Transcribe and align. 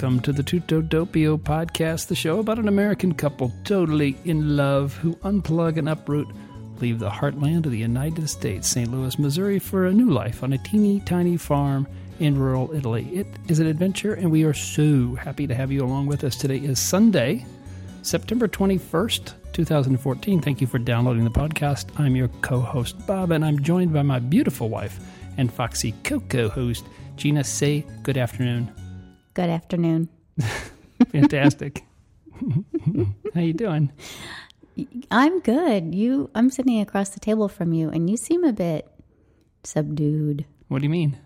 Welcome 0.00 0.20
to 0.20 0.32
the 0.32 0.42
Tutto 0.42 0.80
Doppio 0.80 1.36
podcast, 1.36 2.06
the 2.06 2.14
show 2.14 2.38
about 2.38 2.58
an 2.58 2.68
American 2.68 3.12
couple 3.12 3.52
totally 3.64 4.16
in 4.24 4.56
love 4.56 4.96
who 4.96 5.14
unplug 5.16 5.76
and 5.76 5.90
uproot, 5.90 6.26
leave 6.78 6.98
the 6.98 7.10
heartland 7.10 7.66
of 7.66 7.70
the 7.70 7.76
United 7.76 8.26
States, 8.30 8.66
St. 8.66 8.90
Louis, 8.90 9.18
Missouri, 9.18 9.58
for 9.58 9.84
a 9.84 9.92
new 9.92 10.08
life 10.08 10.42
on 10.42 10.54
a 10.54 10.58
teeny 10.58 11.00
tiny 11.00 11.36
farm 11.36 11.86
in 12.18 12.38
rural 12.38 12.74
Italy. 12.74 13.10
It 13.12 13.26
is 13.48 13.58
an 13.58 13.66
adventure, 13.66 14.14
and 14.14 14.30
we 14.30 14.42
are 14.44 14.54
so 14.54 15.16
happy 15.16 15.46
to 15.46 15.54
have 15.54 15.70
you 15.70 15.84
along 15.84 16.06
with 16.06 16.24
us. 16.24 16.34
Today 16.34 16.56
is 16.56 16.78
Sunday, 16.78 17.44
September 18.00 18.48
21st, 18.48 19.34
2014. 19.52 20.40
Thank 20.40 20.62
you 20.62 20.66
for 20.66 20.78
downloading 20.78 21.24
the 21.24 21.30
podcast. 21.30 21.90
I'm 22.00 22.16
your 22.16 22.28
co 22.40 22.60
host, 22.60 23.06
Bob, 23.06 23.32
and 23.32 23.44
I'm 23.44 23.62
joined 23.62 23.92
by 23.92 24.00
my 24.00 24.18
beautiful 24.18 24.70
wife 24.70 24.98
and 25.36 25.52
Foxy 25.52 25.92
co 26.04 26.48
host, 26.48 26.86
Gina. 27.16 27.44
Say 27.44 27.84
good 28.02 28.16
afternoon. 28.16 28.72
Good 29.34 29.48
afternoon. 29.50 30.08
Fantastic. 31.12 31.84
How 33.34 33.40
you 33.40 33.52
doing? 33.52 33.92
I'm 35.10 35.40
good. 35.40 35.94
You 35.94 36.30
I'm 36.34 36.50
sitting 36.50 36.80
across 36.80 37.10
the 37.10 37.20
table 37.20 37.48
from 37.48 37.72
you 37.72 37.90
and 37.90 38.10
you 38.10 38.16
seem 38.16 38.44
a 38.44 38.52
bit 38.52 38.88
subdued. 39.62 40.46
What 40.68 40.78
do 40.78 40.84
you 40.84 40.90
mean? 40.90 41.18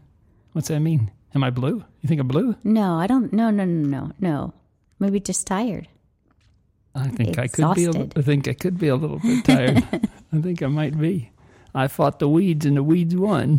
What's 0.52 0.68
that 0.68 0.80
mean? 0.80 1.10
Am 1.34 1.42
I 1.44 1.50
blue? 1.50 1.84
You 2.00 2.08
think 2.08 2.20
I'm 2.20 2.28
blue? 2.28 2.56
No, 2.62 2.94
I 2.94 3.06
don't 3.06 3.32
no 3.32 3.50
no 3.50 3.64
no 3.64 3.88
no 3.88 4.12
no. 4.20 4.54
Maybe 4.98 5.20
just 5.20 5.46
tired. 5.46 5.88
I 6.94 7.08
think 7.08 7.38
I 7.38 7.48
could 7.48 7.74
be 7.74 7.84
a, 7.86 7.88
Exhausted. 7.88 8.12
I 8.16 8.22
think 8.22 8.48
I 8.48 8.54
could 8.54 8.78
be 8.78 8.88
a 8.88 8.96
little 8.96 9.18
bit 9.18 9.44
tired. 9.44 9.82
I 10.32 10.40
think 10.40 10.62
I 10.62 10.66
might 10.68 10.98
be. 10.98 11.30
I 11.74 11.88
fought 11.88 12.20
the 12.20 12.28
weeds 12.28 12.66
and 12.66 12.76
the 12.76 12.82
weeds 12.84 13.16
won. 13.16 13.58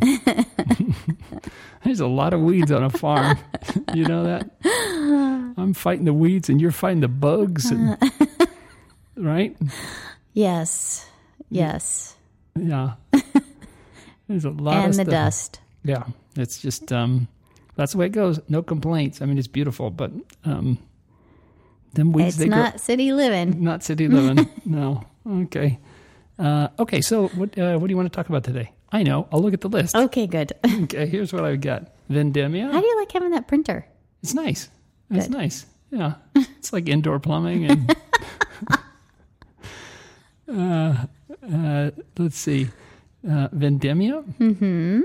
There's 1.85 1.99
a 2.01 2.07
lot 2.07 2.33
of 2.33 2.41
weeds 2.41 2.71
on 2.71 2.83
a 2.83 2.89
farm. 2.89 3.37
you 3.93 4.03
know 4.05 4.23
that? 4.23 4.49
I'm 5.57 5.73
fighting 5.73 6.05
the 6.05 6.13
weeds 6.13 6.49
and 6.49 6.59
you're 6.59 6.71
fighting 6.71 6.99
the 7.01 7.07
bugs 7.07 7.71
and, 7.71 7.97
right? 9.15 9.55
Yes. 10.33 11.07
Yes. 11.49 12.15
Yeah. 12.59 12.93
There's 14.27 14.45
a 14.45 14.49
lot 14.49 14.77
and 14.77 14.85
of 14.85 14.95
the 14.97 15.03
stuff. 15.03 15.07
dust. 15.11 15.59
Yeah, 15.83 16.03
it's 16.35 16.59
just 16.59 16.91
um, 16.91 17.27
that's 17.75 17.91
the 17.91 17.99
way 17.99 18.07
it 18.07 18.11
goes. 18.11 18.39
No 18.49 18.63
complaints. 18.63 19.21
I 19.21 19.25
mean, 19.25 19.37
it's 19.37 19.47
beautiful, 19.47 19.91
but 19.91 20.11
um, 20.43 20.79
them 21.93 22.11
weeds 22.11 22.39
It's 22.41 22.49
not 22.49 22.81
city 22.81 23.13
living. 23.13 23.63
not 23.63 23.83
city 23.83 24.07
living. 24.07 24.49
no. 24.65 25.03
Okay. 25.27 25.77
Uh, 26.39 26.69
okay. 26.79 27.01
So 27.01 27.27
what 27.29 27.55
uh, 27.59 27.77
what 27.77 27.85
do 27.87 27.91
you 27.91 27.97
want 27.97 28.11
to 28.11 28.15
talk 28.15 28.27
about 28.29 28.43
today? 28.43 28.71
I 28.91 29.03
know. 29.03 29.27
I'll 29.31 29.41
look 29.41 29.53
at 29.53 29.61
the 29.61 29.69
list. 29.69 29.95
Okay, 29.95 30.27
good. 30.27 30.53
Okay. 30.83 31.07
Here's 31.07 31.33
what 31.33 31.43
I've 31.45 31.61
got. 31.61 31.91
Vendemmia. 32.09 32.71
How 32.71 32.79
do 32.79 32.85
you 32.87 32.97
like 32.99 33.11
having 33.11 33.31
that 33.31 33.47
printer? 33.47 33.85
It's 34.23 34.33
nice. 34.33 34.69
It's 35.11 35.27
Good. 35.27 35.35
nice. 35.35 35.65
Yeah. 35.91 36.15
It's 36.35 36.71
like 36.73 36.87
indoor 36.89 37.19
plumbing 37.19 37.65
and. 37.69 37.95
uh, 40.51 41.05
uh, 41.53 41.91
let's 42.17 42.37
see. 42.37 42.67
Uh, 43.27 43.47
Vendemmia. 43.49 44.23
Mm-hmm. 44.39 45.01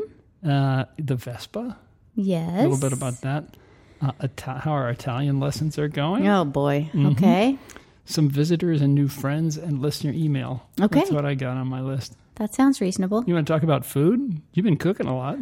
Uh, 0.49 0.85
the 0.99 1.17
Vespa. 1.17 1.77
Yes. 2.15 2.65
a 2.65 2.69
little 2.69 2.79
bit 2.89 2.93
about 2.97 3.21
that. 3.23 3.57
Uh, 4.03 4.13
Ita- 4.21 4.61
how 4.65 4.73
our 4.73 4.91
Italian 4.91 5.41
lessons 5.41 5.79
are 5.79 5.89
going. 5.89 6.27
Oh 6.29 6.45
boy. 6.45 6.89
Mm-hmm. 6.93 7.07
Okay. 7.09 7.59
Some 8.07 8.29
visitors 8.29 8.81
and 8.83 8.95
new 8.95 9.09
friends 9.09 9.57
and 9.57 9.81
listener 9.81 10.13
email. 10.13 10.67
Okay. 10.81 11.01
That's 11.01 11.11
what 11.11 11.25
I 11.25 11.35
got 11.35 11.57
on 11.57 11.67
my 11.69 11.81
list. 11.83 12.17
That 12.37 12.55
sounds 12.55 12.81
reasonable. 12.81 13.25
You 13.27 13.35
want 13.35 13.47
to 13.47 13.53
talk 13.53 13.63
about 13.63 13.85
food? 13.85 14.41
You've 14.55 14.65
been 14.65 14.79
cooking 14.79 15.07
a 15.07 15.17
lot. 15.17 15.39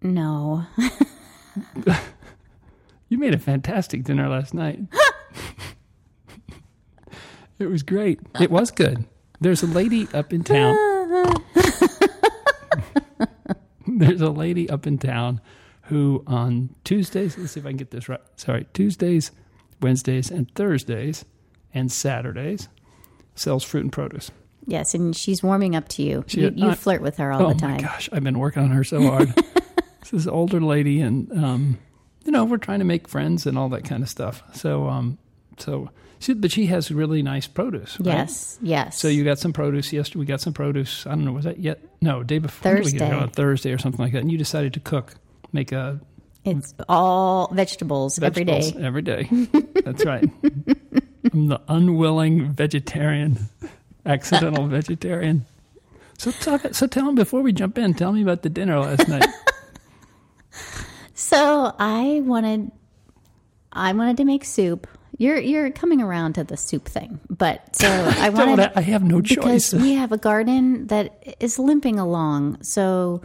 No. 0.00 0.64
You 3.08 3.16
made 3.16 3.34
a 3.34 3.38
fantastic 3.38 4.04
dinner 4.04 4.28
last 4.28 4.52
night. 4.52 4.80
it 7.58 7.66
was 7.66 7.82
great. 7.82 8.20
It 8.38 8.50
was 8.50 8.70
good. 8.70 9.06
There's 9.40 9.62
a 9.62 9.66
lady 9.66 10.06
up 10.12 10.32
in 10.32 10.44
town. 10.44 10.76
There's 13.86 14.20
a 14.20 14.30
lady 14.30 14.68
up 14.68 14.86
in 14.86 14.98
town 14.98 15.40
who 15.84 16.22
on 16.26 16.74
Tuesdays, 16.84 17.38
let's 17.38 17.52
see 17.52 17.60
if 17.60 17.66
I 17.66 17.70
can 17.70 17.78
get 17.78 17.90
this 17.90 18.10
right. 18.10 18.20
Sorry, 18.36 18.66
Tuesdays, 18.74 19.32
Wednesdays, 19.80 20.30
and 20.30 20.54
Thursdays, 20.54 21.24
and 21.72 21.90
Saturdays 21.90 22.68
sells 23.34 23.64
fruit 23.64 23.84
and 23.84 23.92
produce. 23.92 24.30
Yes, 24.68 24.94
and 24.94 25.16
she's 25.16 25.42
warming 25.42 25.74
up 25.74 25.88
to 25.88 26.02
you. 26.02 26.24
She- 26.28 26.42
you 26.42 26.52
you 26.54 26.68
I- 26.68 26.74
flirt 26.74 27.00
with 27.00 27.16
her 27.16 27.32
all 27.32 27.46
oh 27.46 27.52
the 27.52 27.58
time. 27.58 27.70
Oh 27.70 27.82
my 27.82 27.88
gosh, 27.88 28.08
I've 28.12 28.22
been 28.22 28.38
working 28.38 28.62
on 28.62 28.70
her 28.70 28.84
so 28.84 29.00
hard. 29.02 29.28
this 30.00 30.12
is 30.12 30.26
an 30.26 30.32
older 30.32 30.60
lady, 30.60 31.00
and 31.00 31.32
um, 31.32 31.78
you 32.24 32.30
know 32.32 32.44
we're 32.44 32.58
trying 32.58 32.80
to 32.80 32.84
make 32.84 33.08
friends 33.08 33.46
and 33.46 33.58
all 33.58 33.70
that 33.70 33.84
kind 33.84 34.02
of 34.02 34.08
stuff. 34.08 34.42
So, 34.54 34.86
um, 34.88 35.16
so 35.56 35.90
she, 36.18 36.34
but 36.34 36.52
she 36.52 36.66
has 36.66 36.90
really 36.90 37.22
nice 37.22 37.46
produce. 37.46 37.98
right? 37.98 38.06
Yes. 38.14 38.58
Yes. 38.60 38.98
So 38.98 39.08
you 39.08 39.24
got 39.24 39.38
some 39.38 39.52
produce 39.52 39.92
yesterday. 39.92 40.20
We 40.20 40.26
got 40.26 40.40
some 40.42 40.52
produce. 40.52 41.06
I 41.06 41.10
don't 41.10 41.24
know. 41.24 41.32
Was 41.32 41.44
that 41.44 41.58
yet? 41.58 41.80
No, 42.02 42.22
day 42.22 42.38
before. 42.38 42.74
did 42.74 42.84
we? 42.84 42.90
Thursday. 42.90 43.10
On 43.10 43.30
Thursday 43.30 43.72
or 43.72 43.78
something 43.78 44.04
like 44.04 44.12
that. 44.12 44.20
And 44.20 44.30
you 44.30 44.36
decided 44.38 44.74
to 44.74 44.80
cook, 44.80 45.14
make 45.52 45.72
a 45.72 46.00
it's 46.44 46.74
all 46.88 47.48
vegetables, 47.52 48.18
every 48.20 48.44
vegetables 48.44 48.72
day. 48.72 48.84
Every 48.86 49.02
day. 49.02 49.28
That's 49.84 50.04
right. 50.04 50.28
I'm 51.32 51.48
the 51.48 51.60
unwilling 51.68 52.52
vegetarian, 52.52 53.48
accidental 54.08 54.66
vegetarian. 54.78 55.44
So 56.18 56.32
talk. 56.32 56.74
So 56.74 56.86
tell 56.88 57.06
them 57.06 57.14
before 57.14 57.42
we 57.42 57.52
jump 57.52 57.78
in. 57.78 57.94
Tell 57.94 58.12
me 58.12 58.22
about 58.22 58.42
the 58.42 58.48
dinner 58.50 58.78
last 58.80 59.06
night. 59.08 59.26
So 61.14 61.74
I 61.78 62.22
wanted, 62.24 62.70
I 63.72 63.92
wanted 63.92 64.16
to 64.18 64.24
make 64.24 64.44
soup. 64.44 64.86
You're 65.16 65.38
you're 65.38 65.70
coming 65.72 66.00
around 66.00 66.34
to 66.34 66.44
the 66.44 66.56
soup 66.56 66.84
thing, 66.86 67.18
but 67.28 67.74
so 67.74 67.88
I 68.18 68.28
wanted 68.28 68.70
I 68.76 68.82
have 68.82 69.02
no 69.02 69.20
because 69.20 69.70
choice. 69.72 69.74
we 69.74 69.94
have 69.94 70.12
a 70.12 70.16
garden 70.18 70.86
that 70.88 71.36
is 71.40 71.58
limping 71.58 71.98
along. 71.98 72.62
So 72.62 73.20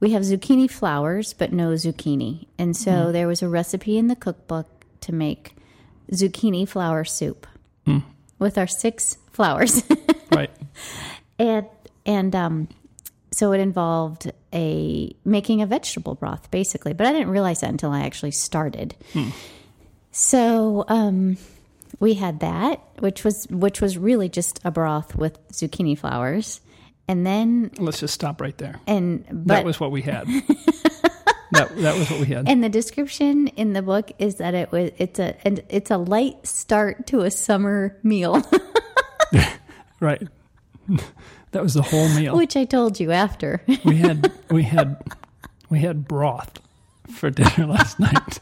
we 0.00 0.12
have 0.12 0.22
zucchini 0.22 0.70
flowers, 0.70 1.34
but 1.34 1.52
no 1.52 1.72
zucchini, 1.72 2.46
and 2.58 2.74
so 2.74 3.06
Hmm. 3.06 3.12
there 3.12 3.28
was 3.28 3.42
a 3.42 3.48
recipe 3.48 3.98
in 3.98 4.06
the 4.08 4.16
cookbook 4.16 4.66
to 5.02 5.12
make 5.12 5.54
zucchini 6.12 6.66
flower 6.66 7.04
soup 7.04 7.46
Hmm. 7.84 7.98
with 8.38 8.56
our 8.56 8.66
six 8.66 9.18
flowers. 9.32 9.82
Right. 10.34 10.50
and 11.38 11.66
and 12.06 12.34
um 12.34 12.68
so 13.32 13.52
it 13.52 13.58
involved 13.60 14.30
a 14.52 15.14
making 15.24 15.60
a 15.62 15.66
vegetable 15.66 16.14
broth 16.14 16.50
basically 16.50 16.92
but 16.92 17.06
i 17.06 17.12
didn't 17.12 17.30
realize 17.30 17.60
that 17.60 17.70
until 17.70 17.90
i 17.90 18.00
actually 18.02 18.30
started 18.30 18.94
so 20.12 20.84
um 20.88 21.36
we 22.00 22.14
had 22.14 22.40
that 22.40 22.80
which 23.00 23.24
was 23.24 23.46
which 23.50 23.80
was 23.80 23.98
really 23.98 24.28
just 24.28 24.60
a 24.64 24.70
broth 24.70 25.16
with 25.16 25.38
zucchini 25.48 25.98
flowers 25.98 26.60
and 27.08 27.26
then 27.26 27.70
Let's 27.78 28.00
just 28.00 28.14
stop 28.14 28.40
right 28.40 28.56
there. 28.56 28.80
and 28.86 29.24
but 29.28 29.46
that 29.48 29.64
was 29.66 29.78
what 29.78 29.90
we 29.90 30.00
had. 30.00 30.26
that 31.52 31.76
that 31.76 31.98
was 31.98 32.10
what 32.10 32.20
we 32.20 32.26
had. 32.26 32.48
and 32.48 32.64
the 32.64 32.70
description 32.70 33.48
in 33.48 33.74
the 33.74 33.82
book 33.82 34.10
is 34.18 34.36
that 34.36 34.54
it 34.54 34.72
was 34.72 34.90
it's 34.96 35.18
a 35.18 35.36
and 35.46 35.62
it's 35.68 35.90
a 35.90 35.98
light 35.98 36.46
start 36.46 37.06
to 37.08 37.20
a 37.20 37.30
summer 37.30 37.98
meal 38.02 38.42
right. 40.00 40.22
that 41.52 41.62
was 41.62 41.74
the 41.74 41.82
whole 41.82 42.08
meal. 42.10 42.36
which 42.36 42.56
i 42.56 42.64
told 42.64 43.00
you 43.00 43.10
after 43.10 43.62
we 43.84 43.96
had 43.96 44.30
we 44.50 44.62
had 44.62 45.02
we 45.70 45.80
had 45.80 46.06
broth 46.06 46.58
for 47.10 47.30
dinner 47.30 47.66
last 47.72 47.98
night. 47.98 48.40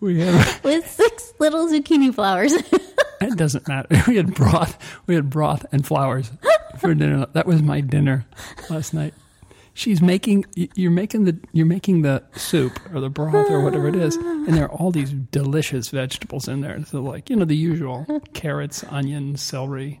We 0.00 0.20
had 0.20 0.62
with 0.62 0.88
six 0.88 1.32
little 1.40 1.66
zucchini 1.68 2.14
flowers 2.14 2.52
it 3.20 3.36
doesn't 3.36 3.66
matter. 3.68 4.02
We 4.06 4.16
had 4.16 4.34
broth. 4.34 4.78
We 5.06 5.14
had 5.14 5.30
broth 5.30 5.66
and 5.72 5.86
flowers 5.86 6.30
for 6.78 6.94
dinner. 6.94 7.26
That 7.32 7.46
was 7.46 7.62
my 7.62 7.80
dinner 7.80 8.26
last 8.70 8.94
night. 8.94 9.14
She's 9.74 10.00
making 10.02 10.44
you're 10.54 10.90
making 10.90 11.24
the 11.24 11.38
you're 11.52 11.66
making 11.66 12.02
the 12.02 12.22
soup 12.34 12.78
or 12.92 13.00
the 13.00 13.08
broth 13.10 13.50
or 13.50 13.60
whatever 13.60 13.88
it 13.88 13.94
is, 13.94 14.16
and 14.16 14.48
there 14.48 14.64
are 14.64 14.70
all 14.72 14.90
these 14.90 15.12
delicious 15.12 15.90
vegetables 15.90 16.48
in 16.48 16.62
there. 16.62 16.84
So 16.84 17.00
like 17.00 17.30
you 17.30 17.36
know 17.36 17.44
the 17.44 17.56
usual 17.56 18.04
carrots, 18.34 18.84
onions, 18.90 19.40
celery, 19.40 20.00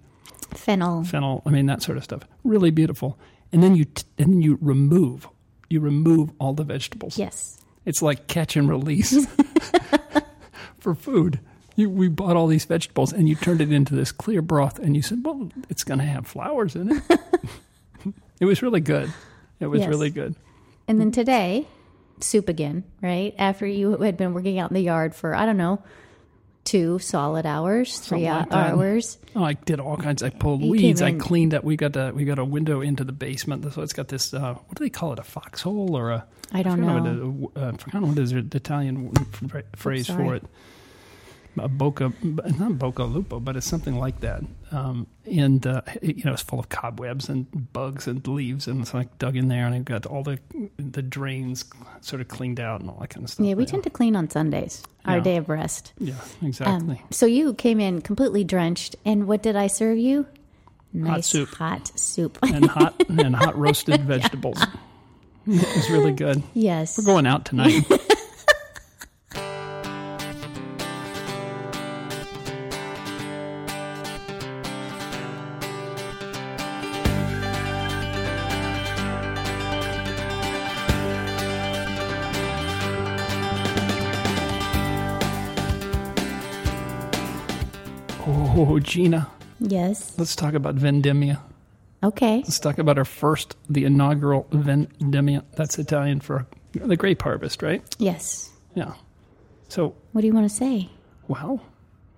fennel 0.54 1.04
fennel. 1.04 1.42
I 1.46 1.50
mean 1.50 1.66
that 1.66 1.82
sort 1.82 1.98
of 1.98 2.04
stuff. 2.04 2.22
Really 2.44 2.70
beautiful. 2.70 3.18
And 3.52 3.62
then 3.62 3.74
you 3.76 3.84
t- 3.86 4.04
and 4.18 4.32
then 4.34 4.42
you 4.42 4.58
remove 4.60 5.28
you 5.70 5.80
remove 5.80 6.30
all 6.38 6.52
the 6.54 6.64
vegetables. 6.64 7.18
yes 7.18 7.58
It's 7.84 8.00
like 8.02 8.26
catch 8.26 8.56
and 8.56 8.68
release 8.68 9.26
for 10.78 10.94
food. 10.94 11.40
You, 11.76 11.88
we 11.90 12.08
bought 12.08 12.36
all 12.36 12.46
these 12.48 12.64
vegetables 12.64 13.12
and 13.12 13.28
you 13.28 13.36
turned 13.36 13.60
it 13.60 13.70
into 13.72 13.94
this 13.94 14.10
clear 14.10 14.42
broth 14.42 14.78
and 14.80 14.96
you 14.96 15.02
said, 15.02 15.24
well, 15.24 15.48
it's 15.68 15.84
going 15.84 15.98
to 16.00 16.04
have 16.04 16.26
flowers 16.26 16.74
in 16.74 16.90
it. 16.90 17.02
it 18.40 18.44
was 18.46 18.62
really 18.62 18.80
good. 18.80 19.12
It 19.60 19.66
was 19.66 19.80
Yes. 19.80 19.88
really 19.88 20.10
good. 20.10 20.34
And 20.88 21.00
then 21.00 21.12
today, 21.12 21.68
soup 22.20 22.48
again, 22.48 22.82
right? 23.02 23.32
After 23.38 23.64
you 23.66 23.96
had 23.98 24.16
been 24.16 24.32
working 24.34 24.58
out 24.58 24.70
in 24.70 24.74
the 24.74 24.80
yard 24.82 25.14
for, 25.14 25.34
I 25.36 25.46
don't 25.46 25.56
know, 25.56 25.80
two 26.68 26.98
solid 26.98 27.46
hours, 27.46 27.98
three 27.98 28.28
like 28.28 28.52
hours. 28.52 29.16
Oh, 29.34 29.42
I 29.42 29.54
did 29.54 29.80
all 29.80 29.96
kinds. 29.96 30.22
I 30.22 30.28
pulled 30.28 30.62
You 30.62 30.70
weeds. 30.70 31.00
I 31.00 31.12
cleaned 31.12 31.54
up. 31.54 31.64
We 31.64 31.76
got 31.76 31.96
a 31.96 32.12
we 32.14 32.24
got 32.24 32.38
a 32.38 32.44
window 32.44 32.82
into 32.82 33.04
the 33.04 33.12
basement. 33.12 33.72
So 33.72 33.80
it's 33.80 33.94
got 33.94 34.08
this. 34.08 34.34
Uh, 34.34 34.52
what 34.54 34.76
do 34.76 34.84
they 34.84 34.90
call 34.90 35.14
it? 35.14 35.18
A 35.18 35.22
foxhole 35.22 35.96
or 35.96 36.10
a? 36.10 36.26
I 36.52 36.62
don't 36.62 36.78
forgot 36.78 37.04
know. 37.04 37.30
What 37.30 37.52
it, 37.56 37.62
uh, 37.62 37.68
I 37.68 37.76
forgot 37.78 38.02
what 38.02 38.18
is 38.18 38.32
the 38.32 38.46
Italian 38.52 39.14
phrase 39.76 40.08
for 40.08 40.34
it. 40.34 40.44
A 41.60 41.68
bocca, 41.68 42.12
not 42.58 42.72
bocca 42.72 43.12
lupo, 43.12 43.40
but 43.40 43.56
it's 43.56 43.66
something 43.66 43.96
like 43.98 44.20
that. 44.20 44.42
Um, 44.70 45.06
and 45.24 45.66
uh, 45.66 45.82
it, 46.02 46.18
you 46.18 46.24
know, 46.24 46.32
it's 46.32 46.42
full 46.42 46.58
of 46.60 46.68
cobwebs 46.68 47.28
and 47.28 47.46
bugs 47.72 48.06
and 48.06 48.26
leaves, 48.26 48.66
and 48.66 48.80
it's 48.80 48.92
like 48.94 49.16
dug 49.18 49.36
in 49.36 49.48
there 49.48 49.66
and 49.66 49.74
I've 49.74 49.84
got 49.84 50.06
all 50.06 50.22
the 50.22 50.38
the 50.78 51.02
drains 51.02 51.64
sort 52.00 52.20
of 52.20 52.28
cleaned 52.28 52.60
out 52.60 52.80
and 52.80 52.90
all 52.90 52.98
that 53.00 53.10
kind 53.10 53.24
of 53.24 53.30
stuff. 53.30 53.46
Yeah, 53.46 53.54
we 53.54 53.64
tend 53.66 53.84
to 53.84 53.90
clean 53.90 54.14
on 54.16 54.28
Sundays, 54.30 54.82
our 55.04 55.16
Yeah. 55.16 55.22
day 55.22 55.36
of 55.36 55.48
rest. 55.48 55.92
Yeah, 55.98 56.14
Um, 56.42 56.48
exactly. 56.48 57.02
so 57.10 57.26
you 57.26 57.54
came 57.54 57.80
in 57.80 58.00
completely 58.02 58.44
drenched, 58.44 58.96
and 59.04 59.26
what 59.26 59.42
did 59.42 59.56
I 59.56 59.66
serve 59.68 59.98
you? 59.98 60.26
Nice 60.92 61.26
soup. 61.26 61.50
hot 61.54 61.88
soup. 61.98 62.38
and 62.42 62.64
hot 62.66 62.94
and 63.08 63.36
hot 63.36 63.56
roasted 63.58 64.00
vegetables. 64.02 64.62
It 65.46 65.76
was 65.76 65.90
really 65.90 66.12
good. 66.12 66.42
yes. 66.54 66.98
We're 66.98 67.04
going 67.04 67.26
out 67.26 67.44
tonight. 67.46 67.84
Oh, 88.60 88.78
Gina, 88.80 89.28
Yes. 89.60 90.14
let's 90.18 90.34
talk 90.34 90.54
about 90.54 90.74
Vendemmia. 90.74 91.38
Okay. 92.02 92.38
Let's 92.38 92.58
talk 92.58 92.78
about 92.78 92.98
our 92.98 93.04
first, 93.04 93.56
the 93.70 93.84
inaugural 93.84 94.48
Vendemmia. 94.50 95.44
That's 95.54 95.78
Italian 95.78 96.18
for 96.20 96.44
the 96.72 96.96
grape 96.96 97.22
harvest, 97.22 97.62
right? 97.62 97.82
Yes. 97.98 98.50
Yeah. 98.74 98.94
So, 99.68 99.94
What 100.12 100.22
do 100.22 100.26
you 100.26 100.32
want 100.34 100.48
to 100.48 100.54
say? 100.54 100.90
well, 101.28 101.60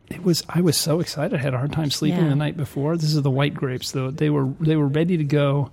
it 0.09 0.25
was. 0.25 0.43
I 0.49 0.61
was 0.63 0.77
so 0.79 0.99
excited. 1.01 1.39
I 1.39 1.43
had 1.43 1.53
a 1.55 1.59
hard 1.59 1.73
time 1.73 1.91
sleeping 1.91 2.23
Yeah. 2.25 2.31
the 2.31 2.37
night 2.37 2.57
before. 2.57 2.97
This 2.97 3.13
is 3.15 3.23
the 3.23 3.31
white 3.31 3.55
grapes, 3.55 3.93
though. 3.93 4.11
They 4.11 4.31
were 4.31 4.49
they 4.61 4.77
were 4.77 4.89
ready 4.89 5.17
to 5.19 5.25
go. 5.25 5.71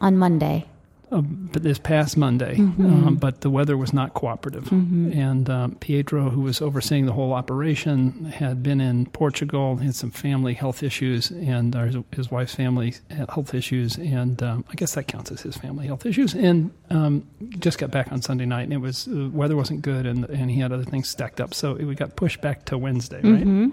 On 0.00 0.16
Monday. 0.16 0.66
Um, 1.12 1.48
but 1.52 1.62
this 1.62 1.78
past 1.78 2.16
Monday, 2.16 2.56
Mm-hmm. 2.56 3.06
um, 3.06 3.14
but 3.16 3.40
the 3.42 3.50
weather 3.50 3.76
was 3.76 3.92
not 3.92 4.14
cooperative. 4.14 4.70
And 4.72 5.48
um, 5.48 5.74
Pietro, 5.76 6.30
who 6.30 6.40
was 6.40 6.60
overseeing 6.60 7.06
the 7.06 7.12
whole 7.12 7.32
operation, 7.32 8.24
had 8.24 8.62
been 8.62 8.80
in 8.80 9.06
Portugal, 9.06 9.76
had 9.76 9.94
some 9.94 10.10
family 10.10 10.54
health 10.54 10.82
issues, 10.82 11.30
and 11.30 11.74
or 11.76 11.86
his, 11.86 11.96
his 12.10 12.30
wife's 12.30 12.54
family 12.54 12.94
health 13.10 13.54
issues, 13.54 13.98
and 13.98 14.42
um, 14.42 14.64
I 14.68 14.74
guess 14.74 14.94
that 14.96 15.06
counts 15.06 15.30
as 15.30 15.42
his 15.42 15.56
family 15.56 15.86
health 15.86 16.06
issues. 16.06 16.34
And 16.34 16.72
um, 16.90 17.26
just 17.60 17.78
got 17.78 17.90
back 17.92 18.10
on 18.10 18.20
Sunday 18.20 18.46
night, 18.46 18.64
and 18.64 18.72
it 18.72 18.78
was 18.78 19.04
the 19.04 19.28
weather 19.28 19.54
wasn't 19.56 19.82
good, 19.82 20.06
and 20.06 20.24
and 20.24 20.50
he 20.50 20.58
had 20.60 20.72
other 20.72 20.84
things 20.84 21.08
stacked 21.08 21.40
up, 21.40 21.54
so 21.54 21.74
we 21.74 21.94
got 21.94 22.16
pushed 22.16 22.40
back 22.40 22.64
to 22.66 22.76
Wednesday, 22.78 23.20
right? 23.22 23.44
Mm-hmm. 23.46 23.68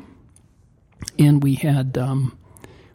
And 1.17 1.41
we 1.43 1.55
had. 1.55 1.97
Um, 1.97 2.37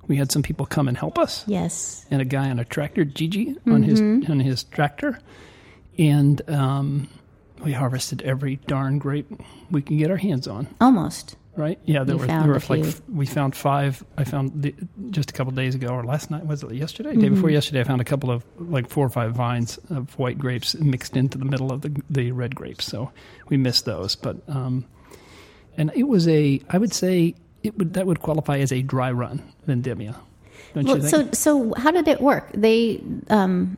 we 0.09 0.17
had 0.17 0.33
some 0.33 0.43
people 0.43 0.67
come 0.67 0.89
and 0.89 0.97
help 0.97 1.19
us 1.19 1.45
Yes. 1.47 2.05
and 2.11 2.21
a 2.21 2.25
guy 2.25 2.51
on 2.51 2.59
a 2.59 2.65
tractor, 2.65 3.05
Gigi, 3.05 3.55
on 3.67 3.83
his 3.83 4.01
Mm-hmm. 4.01 4.33
on 4.33 4.41
his 4.41 4.65
tractor, 4.65 5.21
and 5.99 6.41
um, 6.51 7.09
we 7.65 7.73
harvested 7.73 8.23
every 8.23 8.57
darn 8.67 8.99
grape 8.99 9.31
we 9.71 9.83
can 9.83 9.97
get 9.99 10.11
our 10.11 10.17
hands 10.17 10.47
on. 10.49 10.67
Almost. 10.81 11.37
Right? 11.57 11.81
Yeah, 11.85 12.05
there 12.05 12.15
You 12.15 12.21
were 12.21 12.27
there 12.29 12.43
were 12.47 12.61
like 12.69 12.85
f- 12.85 13.03
we 13.09 13.27
found 13.27 13.57
five. 13.57 14.05
I 14.17 14.23
found 14.23 14.63
the, 14.63 14.73
just 15.11 15.31
a 15.31 15.33
couple 15.33 15.53
days 15.53 15.75
ago 15.75 15.89
or 15.89 16.05
last 16.05 16.31
night 16.31 16.47
was 16.47 16.63
it 16.63 16.73
yesterday? 16.73 17.11
Mm-hmm. 17.11 17.21
Day 17.21 17.29
before 17.31 17.51
yesterday, 17.51 17.81
I 17.81 17.85
found 17.85 18.01
a 18.01 18.05
couple 18.05 18.31
of 18.31 18.45
like 18.61 18.89
four 18.89 19.05
or 19.05 19.09
five 19.11 19.33
vines 19.35 19.77
of 19.91 20.17
white 20.21 20.39
grapes 20.39 20.77
mixed 20.77 21.17
into 21.17 21.37
the 21.37 21.45
middle 21.45 21.73
of 21.73 21.81
the 21.83 22.01
the 22.09 22.31
red 22.31 22.55
grapes. 22.55 22.85
So 22.87 23.11
we 23.49 23.57
missed 23.57 23.87
those, 23.87 24.15
but 24.15 24.37
um, 24.47 24.85
and 25.77 25.91
it 25.97 26.05
was 26.05 26.29
a 26.29 26.61
I 26.71 26.79
would 26.79 26.93
say 26.95 27.35
it 27.69 27.79
would 27.79 27.93
that 27.95 28.07
would 28.07 28.21
qualify 28.21 28.59
as 28.59 28.73
a 28.73 28.83
dry 28.83 29.11
run 29.13 29.43
vendemmia. 29.67 30.17
Don't 30.75 30.87
you 30.87 31.01
think? 31.01 31.09
so 31.09 31.29
so 31.33 31.75
how 31.77 31.91
did 31.91 32.09
it 32.09 32.21
work? 32.21 32.51
They 32.55 33.01
um, 33.31 33.77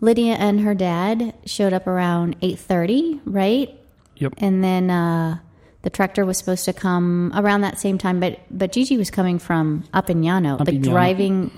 Lydia 0.00 0.34
and 0.34 0.60
her 0.60 0.74
dad 0.74 1.34
showed 1.44 1.72
up 1.72 1.86
around 1.86 2.36
eight 2.42 2.58
thirty, 2.58 3.20
right? 3.24 3.70
Yep. 4.16 4.34
And 4.38 4.62
then 4.62 4.90
uh, 4.90 5.38
the 5.82 5.90
tractor 5.90 6.24
was 6.24 6.38
supposed 6.38 6.64
to 6.66 6.72
come 6.72 7.32
around 7.34 7.62
that 7.62 7.78
same 7.78 7.98
time, 7.98 8.20
but 8.20 8.40
but 8.50 8.72
Gigi 8.72 8.96
was 8.96 9.10
coming 9.10 9.38
from 9.38 9.84
up 9.92 10.10
in 10.10 10.22
Llano, 10.22 10.56
like 10.58 10.80
driving 10.80 11.50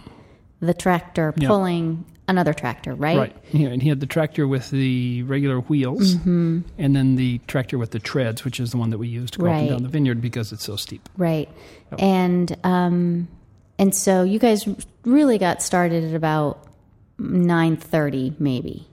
the 0.60 0.74
tractor, 0.74 1.34
Yeah. 1.36 1.48
pulling 1.48 2.04
another 2.28 2.52
tractor, 2.54 2.94
right? 2.94 3.16
Right. 3.18 3.36
Yeah, 3.52 3.68
and 3.68 3.82
he 3.82 3.88
had 3.88 4.00
the 4.00 4.06
tractor 4.06 4.48
with 4.48 4.70
the 4.70 5.22
regular 5.24 5.60
wheels, 5.60 6.14
Mm-hmm. 6.16 6.60
and 6.78 6.96
then 6.96 7.16
the 7.16 7.38
tractor 7.46 7.76
with 7.78 7.90
the 7.90 7.98
treads, 7.98 8.44
which 8.44 8.58
is 8.60 8.70
the 8.70 8.76
one 8.78 8.90
that 8.90 8.98
we 8.98 9.08
use 9.08 9.30
to 9.32 9.38
go 9.40 9.46
up 9.46 9.52
and 9.52 9.68
down 9.68 9.82
the 9.82 9.88
vineyard 9.88 10.20
because 10.22 10.52
it's 10.52 10.64
so 10.64 10.76
steep. 10.76 11.08
Right. 11.16 11.48
And 11.98 12.56
um 12.64 13.28
and 13.78 13.94
so 13.94 14.22
you 14.22 14.38
guys 14.38 14.66
really 15.04 15.36
got 15.38 15.62
started 15.62 16.04
at 16.04 16.14
about 16.14 16.66
9:30 17.38 18.38
maybe. 18.40 18.86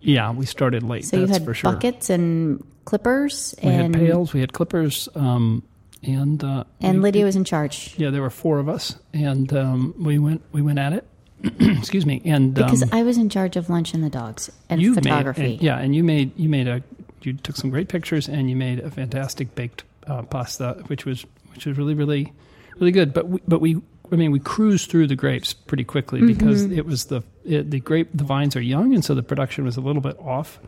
Yeah, 0.00 0.32
we 0.32 0.46
started 0.46 0.82
late. 0.82 1.04
So 1.04 1.18
that's 1.18 1.28
you 1.28 1.32
had 1.34 1.44
for 1.44 1.54
sure. 1.54 1.72
buckets 1.72 2.08
and 2.10 2.64
clippers 2.84 3.54
We 3.62 3.68
and 3.70 3.94
had 3.94 4.02
pails, 4.04 4.32
we 4.32 4.40
had 4.40 4.52
clippers, 4.52 5.08
um, 5.14 5.62
and 6.02 6.42
uh, 6.42 6.64
and 6.80 6.98
we- 6.98 7.02
Lydia 7.02 7.24
was 7.26 7.36
in 7.36 7.44
charge 7.44 7.94
Yeah, 7.98 8.10
there 8.10 8.22
were 8.22 8.30
four 8.30 8.58
of 8.58 8.68
us, 8.68 8.96
and 9.12 9.52
um, 9.52 9.94
we 9.98 10.18
went 10.18 10.42
we 10.52 10.62
went 10.62 10.78
at 10.78 10.92
it. 10.94 11.06
Excuse 11.60 12.04
me, 12.06 12.20
and 12.24 12.52
because 12.54 12.82
um, 12.82 12.90
I 12.92 13.02
was 13.02 13.16
in 13.16 13.28
charge 13.30 13.56
of 13.56 13.70
lunch 13.70 13.94
and 13.94 14.04
the 14.04 14.10
dogs 14.10 14.50
and 14.68 14.82
photography. 14.94 15.42
Made, 15.42 15.52
and- 15.54 15.62
yeah, 15.62 15.78
and 15.78 15.94
you 15.94 16.04
made 16.04 16.38
you 16.38 16.48
made 16.48 16.68
a 16.68 16.82
you 17.22 17.32
took 17.34 17.56
some 17.56 17.70
great 17.70 17.88
pictures, 17.88 18.28
and 18.28 18.48
you 18.50 18.56
made 18.56 18.80
a 18.80 18.90
fantastic 18.90 19.54
baked 19.54 19.84
uh, 20.06 20.22
pasta, 20.22 20.82
which 20.88 21.04
was 21.06 21.24
which 21.54 21.66
was 21.66 21.78
really 21.78 21.94
really 21.94 22.32
really 22.78 22.92
good. 22.92 23.12
But 23.14 23.28
we, 23.28 23.40
but 23.48 23.60
we 23.60 23.80
I 24.12 24.16
mean 24.16 24.32
we 24.32 24.38
cruised 24.40 24.90
through 24.90 25.06
the 25.06 25.16
grapes 25.16 25.52
pretty 25.54 25.84
quickly 25.84 26.20
because 26.22 26.62
Mm-hmm. 26.64 26.78
it 26.78 26.84
was 26.86 27.06
the 27.06 27.22
it, 27.44 27.70
the 27.70 27.80
grape 27.80 28.08
the 28.12 28.24
vines 28.24 28.54
are 28.56 28.60
young, 28.62 28.92
and 28.94 29.02
so 29.04 29.14
the 29.14 29.22
production 29.22 29.64
was 29.64 29.76
a 29.76 29.80
little 29.80 30.02
bit 30.02 30.18
off. 30.18 30.58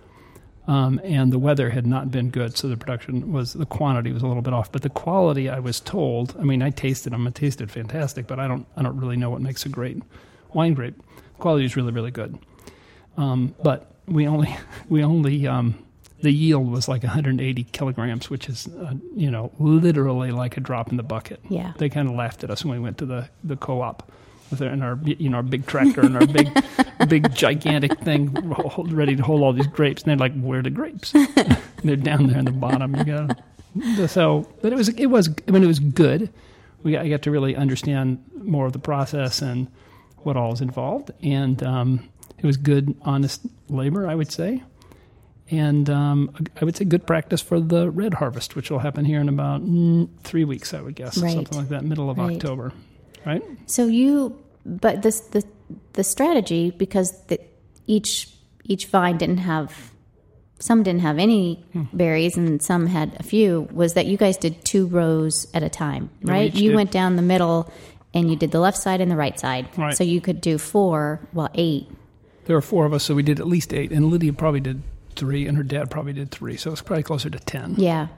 Um, 0.69 1.01
and 1.03 1.33
the 1.33 1.41
weather 1.41 1.71
had 1.71 1.87
not 1.89 2.13
been 2.13 2.31
good, 2.31 2.57
so 2.57 2.69
the 2.69 2.77
production 2.77 3.33
was 3.33 3.53
the 3.53 3.67
quantity 3.67 4.13
was 4.13 4.23
a 4.23 4.29
little 4.29 4.43
bit 4.43 4.55
off. 4.55 4.71
But 4.71 4.83
the 4.83 4.91
quality, 4.91 5.49
I 5.51 5.59
was 5.59 5.81
told, 5.81 6.37
I 6.39 6.45
mean, 6.45 6.63
I 6.63 6.71
tasted 6.71 7.13
them; 7.13 7.27
it 7.27 7.35
tasted 7.35 7.69
fantastic. 7.69 8.29
But 8.29 8.39
I 8.39 8.47
don't, 8.47 8.65
I 8.77 8.83
don't 8.83 8.97
really 8.97 9.17
know 9.17 9.29
what 9.29 9.41
makes 9.41 9.67
a 9.67 9.69
great 9.69 10.01
wine 10.55 10.75
grape. 10.75 10.97
The 10.97 11.39
quality 11.39 11.65
is 11.65 11.77
really, 11.77 11.93
really 11.93 12.11
good. 12.11 12.39
Um, 13.17 13.55
but 13.63 13.91
we 14.07 14.27
only, 14.27 14.57
we 14.89 15.03
only, 15.03 15.47
um, 15.47 15.75
the 16.21 16.31
yield 16.31 16.71
was 16.71 16.89
like 16.89 17.03
180 17.03 17.65
kilograms, 17.65 18.31
which 18.31 18.49
is, 18.49 18.69
uh, 18.69 18.95
you 19.17 19.31
know, 19.31 19.53
literally 19.59 20.31
like 20.31 20.57
a 20.57 20.61
drop 20.61 20.91
in 20.91 20.97
the 20.97 21.03
bucket. 21.03 21.41
Yeah. 21.49 21.73
They 21.77 21.89
kind 21.89 22.09
of 22.09 22.15
laughed 22.15 22.45
at 22.45 22.51
us 22.51 22.65
when 22.65 22.79
we 22.79 22.83
went 22.83 22.99
to 22.99 23.07
the, 23.07 23.29
the 23.43 23.57
co-op 23.57 24.11
with 24.51 24.63
our, 24.63 24.69
in 24.69 24.83
our, 24.83 24.99
you 25.05 25.29
know, 25.29 25.39
our 25.39 25.43
big 25.43 25.67
tractor 25.67 26.03
and 26.03 26.17
our 26.17 26.27
big, 26.27 26.49
big 27.09 27.35
gigantic 27.35 27.99
thing 28.01 28.33
ready 28.77 29.17
to 29.17 29.23
hold 29.23 29.43
all 29.43 29.53
these 29.53 29.67
grapes. 29.67 30.03
And 30.03 30.11
they're 30.11 30.29
like, 30.29 30.41
where 30.41 30.61
are 30.61 30.63
the 30.63 30.71
grapes? 30.71 31.13
they're 31.85 31.97
down 31.97 32.29
there 32.29 32.39
in 32.39 32.45
the 32.45 32.53
bottom. 32.53 32.95
You 32.95 33.05
got 33.05 33.41
so, 34.09 34.47
but 34.61 34.73
it 34.73 34.77
was, 34.77 34.91
it 34.91 35.07
was, 35.07 35.31
I 35.49 35.51
mean, 35.51 35.65
it 35.65 35.67
was 35.67 35.81
good. 35.81 36.31
We 36.83 36.93
got, 36.93 37.05
I 37.05 37.09
got 37.09 37.23
to 37.23 37.31
really 37.31 37.57
understand 37.57 38.23
more 38.43 38.67
of 38.67 38.73
the 38.73 38.79
process 38.79 39.41
and 39.41 39.69
what 40.25 40.37
all 40.37 40.53
is 40.53 40.61
involved. 40.61 41.11
And, 41.23 41.63
um, 41.63 42.09
it 42.39 42.47
was 42.47 42.57
good, 42.57 42.97
honest 43.03 43.41
labor, 43.69 44.09
I 44.09 44.15
would 44.17 44.33
say. 44.33 44.63
And 45.51 45.89
um, 45.91 46.35
I 46.61 46.65
would 46.65 46.77
say 46.77 46.85
good 46.85 47.07
practice 47.07 47.41
for 47.41 47.61
the 47.61 47.91
red 47.91 48.15
harvest, 48.15 48.57
which 48.57 48.71
will 48.71 48.79
happen 48.81 49.05
here 49.05 49.21
in 49.21 49.29
about 49.29 49.61
mm, 49.65 50.09
three 50.25 50.45
weeks, 50.45 50.73
I 50.75 50.81
would 50.81 50.97
guess, 50.97 51.19
Right. 51.19 51.35
something 51.35 51.59
like 51.59 51.69
that, 51.69 51.85
middle 51.85 52.11
of 52.11 52.19
Right. 52.19 52.35
October, 52.35 52.73
right? 53.27 53.43
So 53.67 53.87
you, 53.87 54.39
but 54.67 55.03
this 55.03 55.21
the 55.21 55.45
the 55.93 56.03
strategy 56.05 56.71
because 56.71 57.13
the, 57.27 57.39
each 57.87 58.29
each 58.65 58.87
vine 58.87 59.19
didn't 59.19 59.39
have 59.39 59.93
some 60.59 60.83
didn't 60.83 61.03
have 61.03 61.19
any 61.19 61.65
Hmm. 61.73 61.83
berries 61.93 62.37
and 62.37 62.63
some 62.63 62.87
had 62.87 63.15
a 63.21 63.23
few 63.23 63.69
was 63.73 63.95
that 63.95 64.07
you 64.07 64.17
guys 64.17 64.37
did 64.37 64.65
two 64.65 64.87
rows 64.87 65.47
at 65.55 65.63
a 65.63 65.69
time, 65.69 66.09
right? 66.23 66.53
You 66.55 66.71
did- 66.71 66.77
went 66.77 66.91
down 66.93 67.17
the 67.17 67.23
middle 67.23 67.71
and 68.15 68.31
you 68.31 68.37
did 68.37 68.51
the 68.51 68.61
left 68.61 68.77
side 68.79 69.01
and 69.01 69.11
the 69.11 69.17
right 69.17 69.39
side, 69.39 69.67
Right. 69.77 69.97
so 69.97 70.05
you 70.05 70.21
could 70.21 70.41
do 70.41 70.59
four, 70.59 71.21
well 71.33 71.51
eight. 71.55 71.89
There 72.45 72.57
were 72.57 72.61
four 72.63 72.85
of 72.87 72.93
us, 72.93 73.05
so 73.05 73.15
we 73.15 73.23
did 73.23 73.39
at 73.41 73.47
least 73.47 73.73
eight, 73.73 73.93
and 73.93 74.07
Lydia 74.11 74.33
probably 74.33 74.61
did 74.61 74.83
three, 75.17 75.47
and 75.47 75.57
her 75.57 75.63
dad 75.63 75.91
probably 75.91 76.13
did 76.13 76.31
three, 76.31 76.57
so 76.57 76.73
it's 76.73 76.83
probably 76.83 77.03
closer 77.05 77.31
to 77.31 77.39
ten. 77.39 77.75
Yeah. 77.79 78.09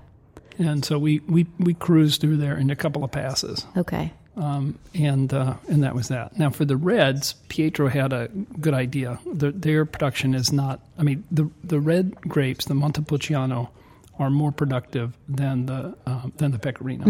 And 0.58 0.84
so 0.84 0.98
we, 0.98 1.18
we, 1.28 1.46
we 1.58 1.74
cruised 1.74 2.20
through 2.20 2.36
there 2.36 2.56
in 2.56 2.70
a 2.70 2.76
couple 2.76 3.02
of 3.04 3.10
passes. 3.10 3.66
Okay. 3.76 4.12
um, 4.36 4.78
and 4.94 5.32
uh, 5.34 5.54
and 5.68 5.82
that 5.84 5.94
was 5.94 6.08
that. 6.08 6.38
Now 6.38 6.50
for 6.50 6.64
the 6.64 6.76
Reds, 6.76 7.34
Pietro 7.48 7.88
had 7.88 8.12
a 8.12 8.28
good 8.60 8.74
idea. 8.74 9.18
The, 9.32 9.50
their 9.52 9.84
production 9.84 10.34
is 10.34 10.52
not. 10.52 10.80
I 10.98 11.02
mean, 11.02 11.24
the 11.30 11.50
the 11.64 11.78
red 11.80 12.20
grapes, 12.22 12.64
the 12.66 12.74
Montepulciano, 12.74 13.70
are 14.18 14.30
more 14.30 14.52
productive 14.52 15.16
than 15.28 15.66
the 15.66 15.97
um, 16.06 16.33
than 16.37 16.52
the 16.52 16.59
pecorino. 16.59 17.04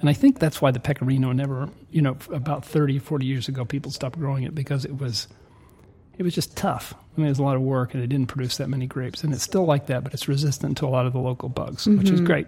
And 0.00 0.08
I 0.08 0.12
think 0.12 0.38
that's 0.38 0.60
why 0.60 0.70
the 0.70 0.80
pecorino 0.80 1.32
never, 1.32 1.68
you 1.90 2.02
know, 2.02 2.16
about 2.30 2.64
30, 2.64 2.98
40 2.98 3.24
years 3.26 3.48
ago, 3.48 3.64
people 3.64 3.90
stopped 3.90 4.18
growing 4.18 4.44
it 4.44 4.54
because 4.54 4.84
it 4.84 4.98
was 4.98 5.28
it 6.18 6.22
was 6.22 6.34
just 6.34 6.56
tough. 6.56 6.94
I 7.16 7.20
mean, 7.20 7.26
it 7.26 7.30
was 7.30 7.38
a 7.38 7.42
lot 7.42 7.56
of 7.56 7.62
work, 7.62 7.94
and 7.94 8.02
it 8.02 8.06
didn't 8.08 8.28
produce 8.28 8.58
that 8.58 8.68
many 8.68 8.86
grapes. 8.86 9.24
And 9.24 9.32
it's 9.32 9.42
still 9.42 9.64
like 9.64 9.86
that, 9.86 10.04
but 10.04 10.12
it's 10.12 10.28
resistant 10.28 10.76
to 10.78 10.86
a 10.86 10.88
lot 10.88 11.06
of 11.06 11.12
the 11.12 11.18
local 11.18 11.48
bugs, 11.48 11.86
which 11.86 12.10
is 12.10 12.20
great. 12.20 12.46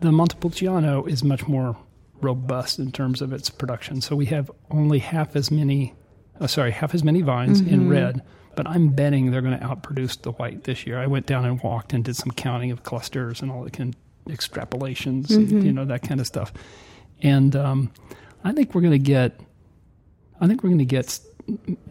The 0.00 0.12
Montepulciano 0.12 1.04
is 1.06 1.24
much 1.24 1.48
more 1.48 1.76
robust 2.20 2.78
in 2.78 2.92
terms 2.92 3.22
of 3.22 3.32
its 3.32 3.48
production. 3.50 4.00
So 4.00 4.14
we 4.16 4.26
have 4.26 4.50
only 4.70 4.98
half 4.98 5.34
as 5.34 5.50
many, 5.50 5.94
uh, 6.40 6.46
sorry, 6.46 6.72
half 6.72 6.94
as 6.94 7.02
many 7.02 7.22
vines 7.22 7.60
in 7.60 7.88
red. 7.88 8.22
But 8.54 8.66
I'm 8.66 8.88
betting 8.88 9.30
they're 9.30 9.42
going 9.42 9.58
to 9.58 9.64
outproduce 9.64 10.20
the 10.20 10.32
white 10.32 10.64
this 10.64 10.86
year. 10.86 10.98
I 10.98 11.06
went 11.06 11.26
down 11.26 11.44
and 11.44 11.62
walked 11.62 11.92
and 11.92 12.04
did 12.04 12.16
some 12.16 12.30
counting 12.32 12.70
of 12.70 12.82
clusters 12.82 13.40
and 13.40 13.50
all 13.50 13.62
the 13.62 13.70
kind 13.70 13.94
extrapolations, 14.28 15.30
and, 15.30 15.62
you 15.64 15.72
know, 15.72 15.84
that 15.86 16.02
kind 16.02 16.20
of 16.20 16.26
stuff. 16.26 16.52
And 17.22 17.56
um, 17.56 17.90
I 18.44 18.52
think 18.52 18.74
we're 18.74 18.80
going 18.80 18.92
to 18.92 18.98
get, 18.98 19.40
I 20.40 20.46
think 20.46 20.62
we're 20.62 20.70
going 20.70 20.78
to 20.78 20.84
get 20.84 21.20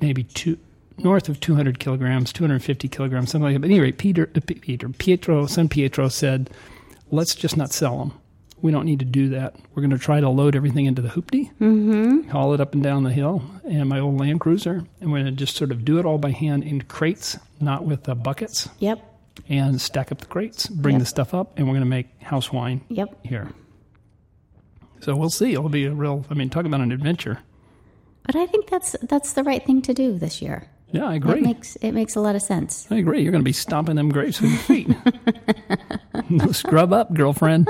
maybe 0.01 0.23
two 0.23 0.57
north 0.99 1.29
of 1.29 1.39
200 1.39 1.79
kilograms, 1.79 2.33
250 2.33 2.87
kilograms, 2.87 3.31
something 3.31 3.43
like 3.43 3.55
that. 3.55 3.59
But 3.61 3.69
anyway, 3.69 3.91
Peter, 3.91 4.29
uh, 4.35 4.39
Peter, 4.45 4.89
Pietro, 4.89 5.45
San 5.45 5.69
Pietro 5.69 6.09
said, 6.09 6.49
let's 7.11 7.35
just 7.35 7.57
not 7.57 7.71
sell 7.71 7.97
them. 7.99 8.13
We 8.61 8.71
don't 8.71 8.85
need 8.85 8.99
to 8.99 9.05
do 9.05 9.29
that. 9.29 9.55
We're 9.75 9.81
going 9.81 9.91
to 9.91 9.99
try 9.99 10.19
to 10.19 10.29
load 10.29 10.55
everything 10.55 10.85
into 10.87 11.01
the 11.01 11.09
hoopty, 11.09 11.51
mm-hmm. 11.59 12.29
haul 12.29 12.53
it 12.53 12.59
up 12.61 12.73
and 12.73 12.81
down 12.81 13.03
the 13.03 13.11
hill, 13.11 13.43
and 13.63 13.87
my 13.87 13.99
old 13.99 14.19
Land 14.19 14.39
Cruiser, 14.39 14.83
and 14.99 15.11
we're 15.11 15.19
going 15.19 15.25
to 15.25 15.31
just 15.31 15.55
sort 15.55 15.71
of 15.71 15.85
do 15.85 15.99
it 15.99 16.05
all 16.05 16.17
by 16.17 16.31
hand 16.31 16.63
in 16.63 16.81
crates, 16.81 17.37
not 17.59 17.85
with 17.85 18.09
uh, 18.09 18.15
buckets, 18.15 18.67
Yep. 18.79 18.99
and 19.47 19.79
stack 19.79 20.11
up 20.11 20.17
the 20.19 20.25
crates, 20.25 20.65
bring 20.67 20.95
Yep. 20.95 20.99
the 21.01 21.05
stuff 21.05 21.33
up, 21.35 21.53
and 21.57 21.67
we're 21.67 21.73
going 21.73 21.81
to 21.81 21.89
make 21.89 22.07
house 22.21 22.51
wine 22.51 22.81
Yep. 22.89 23.25
here. 23.25 23.49
So 25.01 25.15
we'll 25.15 25.29
see. 25.29 25.53
It'll 25.53 25.69
be 25.69 25.85
a 25.85 25.93
real. 25.93 26.25
I 26.29 26.33
mean, 26.33 26.49
talk 26.49 26.65
about 26.65 26.81
an 26.81 26.91
adventure. 26.91 27.37
But 28.25 28.35
I 28.35 28.47
think 28.47 28.67
that's 28.67 28.95
that's 29.03 29.33
the 29.33 29.43
right 29.43 29.63
thing 29.63 29.83
to 29.83 29.93
do 29.93 30.17
this 30.17 30.41
year. 30.41 30.67
Yeah, 30.91 31.05
I 31.05 31.13
It 31.13 31.17
agree. 31.17 31.41
makes 31.41 31.75
it 31.77 31.91
makes 31.91 32.15
a 32.15 32.19
lot 32.19 32.35
of 32.35 32.41
sense. 32.41 32.87
I 32.89 32.95
agree. 32.95 33.21
You're 33.21 33.31
going 33.31 33.43
to 33.43 33.45
be 33.45 33.53
stomping 33.53 33.95
them 33.95 34.09
grapes 34.09 34.41
with 34.41 34.51
your 34.51 34.59
feet. 34.61 34.89
Scrub 36.55 36.91
up, 36.93 37.13
girlfriend. 37.13 37.67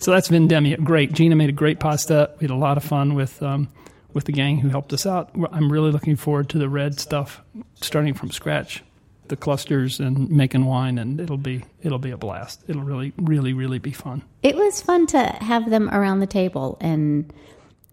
So 0.00 0.10
that's 0.10 0.28
Vendemmia. 0.28 0.82
Great. 0.82 1.12
Gina 1.12 1.36
made 1.36 1.48
a 1.48 1.52
great 1.52 1.80
pasta. 1.80 2.30
We 2.38 2.44
had 2.44 2.50
a 2.50 2.56
lot 2.56 2.76
of 2.76 2.84
fun 2.84 3.14
with 3.14 3.42
um, 3.42 3.68
with 4.12 4.24
the 4.24 4.32
gang 4.32 4.58
who 4.58 4.68
helped 4.68 4.92
us 4.92 5.06
out. 5.06 5.30
I'm 5.52 5.70
really 5.72 5.90
looking 5.90 6.16
forward 6.16 6.48
to 6.50 6.58
the 6.58 6.68
red 6.68 6.98
stuff, 7.00 7.42
starting 7.80 8.14
from 8.14 8.30
scratch, 8.30 8.82
the 9.28 9.36
clusters 9.36 9.98
and 10.00 10.30
making 10.30 10.64
wine, 10.66 10.98
and 10.98 11.20
it'll 11.20 11.36
be 11.38 11.64
it'll 11.82 11.98
be 11.98 12.10
a 12.10 12.16
blast. 12.16 12.62
It'll 12.68 12.82
really 12.82 13.12
really 13.18 13.52
really 13.52 13.78
be 13.78 13.90
fun. 13.92 14.22
It 14.42 14.54
was 14.56 14.82
fun 14.82 15.06
to 15.08 15.18
have 15.40 15.70
them 15.70 15.88
around 15.90 16.20
the 16.20 16.26
table 16.26 16.76
and 16.80 17.32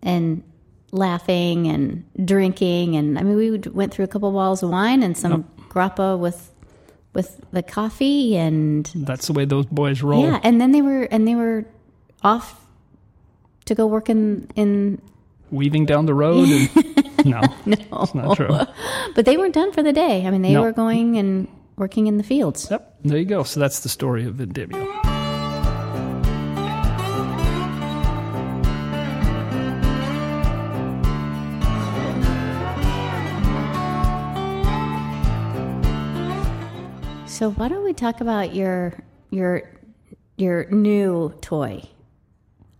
and 0.02 0.44
laughing 0.92 1.68
and 1.68 2.04
drinking 2.24 2.96
and 2.96 3.18
I 3.18 3.24
mean 3.24 3.36
we 3.36 3.58
went 3.72 3.92
through 3.94 4.06
a 4.06 4.08
couple 4.08 4.32
bottles 4.32 4.62
of 4.62 4.70
wine 4.70 5.02
and 5.02 5.18
some 5.18 5.46
grappa 5.70 6.20
with 6.20 6.52
with 7.16 7.42
the 7.52 7.64
coffee 7.64 8.38
and 8.38 8.86
That's 8.94 9.26
the 9.26 9.34
way 9.34 9.46
those 9.46 9.66
boys 9.66 10.04
roll. 10.04 10.22
yeah 10.24 10.40
and 10.44 10.62
then 10.62 10.72
they 10.72 10.84
were 10.84 11.04
and 11.04 11.28
they 11.28 11.34
were 11.34 11.66
off 12.24 12.60
to 13.66 13.76
go 13.76 13.86
work 13.88 14.10
in 14.10 14.50
in 14.56 15.02
Weaving 15.52 15.86
down 15.86 16.08
the 16.08 16.16
road. 16.16 16.50
And, 16.50 17.26
no, 17.26 17.42
it's 17.66 18.16
not 18.16 18.36
true. 18.36 18.50
but 19.16 19.26
they 19.26 19.38
weren't 19.38 19.54
done 19.54 19.72
for 19.72 19.84
the 19.84 19.94
day. 19.94 20.26
I 20.26 20.32
mean 20.32 20.42
they 20.42 20.54
No. 20.54 20.62
were 20.64 20.72
going 20.72 21.18
and 21.18 21.48
working 21.76 22.08
in 22.08 22.18
the 22.18 22.24
fields. 22.24 22.68
Yep, 22.72 22.96
there 23.04 23.18
you 23.20 23.26
go. 23.26 23.44
So 23.44 23.60
that's 23.60 23.82
the 23.82 23.90
story 23.90 24.26
of 24.26 24.36
Vendemmia. 24.36 24.90
So 37.26 37.50
why 37.52 37.68
don't 37.68 37.84
we 37.84 37.94
talk 37.94 38.22
about 38.22 38.54
your 38.54 38.94
your 39.32 39.64
your 40.38 40.66
new 40.70 41.34
toy? 41.42 41.82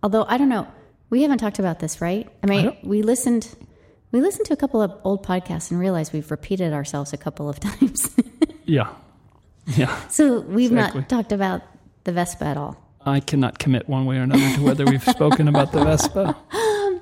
Although 0.04 0.24
I 0.28 0.36
don't 0.38 0.48
know, 0.50 0.68
we 1.10 1.22
haven't 1.22 1.38
talked 1.38 1.58
about 1.58 1.80
this, 1.80 2.00
right? 2.00 2.28
I 2.42 2.46
mean, 2.46 2.64
don't- 2.66 2.84
we 2.84 3.02
listened 3.02 3.48
we 4.12 4.20
listened 4.20 4.46
to 4.46 4.52
a 4.52 4.56
couple 4.56 4.80
of 4.80 4.92
old 5.02 5.26
podcasts 5.26 5.72
and 5.72 5.80
realized 5.80 6.12
we've 6.12 6.30
repeated 6.30 6.72
ourselves 6.72 7.12
a 7.12 7.16
couple 7.16 7.48
of 7.48 7.58
times. 7.68 8.14
Yeah, 8.64 8.90
yeah. 9.66 9.92
so 10.08 10.40
we've 10.40 10.70
Exactly. 10.70 11.00
not 11.00 11.08
talked 11.08 11.32
about 11.32 11.62
the 12.04 12.12
Vespa 12.12 12.44
at 12.44 12.56
all. 12.56 12.76
I 13.04 13.18
cannot 13.20 13.58
commit 13.58 13.88
one 13.88 14.06
way 14.06 14.18
or 14.18 14.22
another 14.22 14.54
to 14.56 14.62
whether 14.62 14.84
we've 14.84 15.02
spoken 15.02 15.48
about 15.48 15.72
the 15.72 15.82
Vespa. 15.84 16.36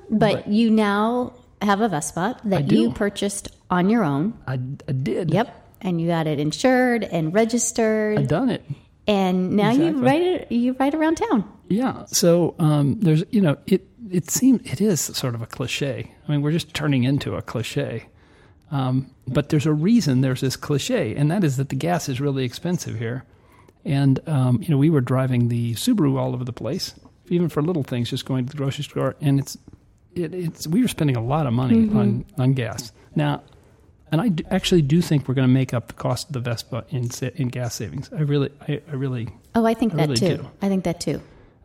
But 0.09 0.47
you 0.47 0.69
now 0.69 1.33
have 1.61 1.81
a 1.81 1.87
Vespa 1.87 2.37
that 2.45 2.71
you 2.71 2.91
purchased 2.91 3.47
on 3.71 3.89
your 3.89 4.03
own. 4.03 4.33
I, 4.45 4.53
I 4.87 4.91
did. 4.91 5.31
Yep. 5.33 5.47
And 5.81 5.99
you 6.01 6.07
got 6.07 6.27
it 6.27 6.39
insured 6.39 7.03
and 7.03 7.33
registered, 7.33 8.19
I've 8.19 8.27
done 8.27 8.49
it. 8.49 8.63
and 9.07 9.51
now 9.55 9.71
you 9.71 9.87
Exactly. 9.87 10.01
ride 10.11 10.21
it. 10.21 10.51
You 10.51 10.75
ride 10.79 10.93
around 10.93 11.15
town. 11.15 11.45
Yeah. 11.73 12.05
So 12.07 12.55
um, 12.59 12.99
there's, 12.99 13.23
you 13.31 13.41
know, 13.41 13.57
it 13.65 13.87
it 14.11 14.29
seems 14.29 14.61
it 14.71 14.79
is 14.79 15.01
sort 15.01 15.33
of 15.35 15.41
a 15.41 15.45
cliche. 15.47 16.11
I 16.27 16.31
mean, 16.31 16.41
we're 16.41 16.51
just 16.51 16.73
turning 16.73 17.03
into 17.03 17.35
a 17.35 17.41
cliche. 17.41 18.05
Um, 18.71 19.11
but 19.27 19.49
there's 19.49 19.65
a 19.65 19.73
reason 19.73 20.21
there's 20.21 20.41
this 20.41 20.55
cliche, 20.55 21.15
and 21.15 21.29
that 21.31 21.43
is 21.43 21.57
that 21.57 21.69
the 21.69 21.75
gas 21.75 22.09
is 22.09 22.19
really 22.19 22.43
expensive 22.43 22.97
here. 22.97 23.23
And 23.85 24.19
um, 24.27 24.61
you 24.61 24.69
know, 24.69 24.77
we 24.77 24.89
were 24.89 25.01
driving 25.01 25.49
the 25.49 25.73
Subaru 25.75 26.17
all 26.17 26.33
over 26.33 26.43
the 26.43 26.53
place, 26.53 26.93
even 27.29 27.49
for 27.49 27.61
little 27.61 27.83
things, 27.83 28.09
just 28.09 28.25
going 28.25 28.45
to 28.45 28.51
the 28.51 28.57
grocery 28.57 28.83
store, 28.83 29.15
and 29.21 29.39
it's 29.39 29.57
it, 30.15 30.33
it's 30.33 30.67
we 30.67 30.81
were 30.81 30.87
spending 30.87 31.15
a 31.17 31.23
lot 31.23 31.47
of 31.47 31.53
money 31.53 31.89
on 31.89 32.25
on 32.37 32.53
gas 32.53 32.91
now. 33.15 33.41
And 34.11 34.21
I 34.21 34.27
do, 34.29 34.43
actually 34.51 34.83
do 34.83 35.01
think 35.01 35.27
we're 35.27 35.33
going 35.33 35.47
to 35.47 35.53
make 35.53 35.73
up 35.73 35.87
the 35.87 35.93
cost 35.95 36.27
of 36.27 36.33
the 36.33 36.39
Vespa 36.39 36.85
in 36.89 37.09
in 37.35 37.47
gas 37.47 37.73
savings. 37.73 38.11
I 38.13 38.21
really, 38.21 38.51
I, 38.67 38.79
I 38.87 38.93
really 38.93 39.27
Oh, 39.55 39.65
I 39.65 39.73
think 39.73 39.93
I 39.93 39.97
that 39.97 40.09
really 40.09 40.15
too. 40.17 40.37
do. 40.37 40.51
I 40.61 40.67
think 40.69 40.83
that 40.83 40.99
too. 40.99 41.19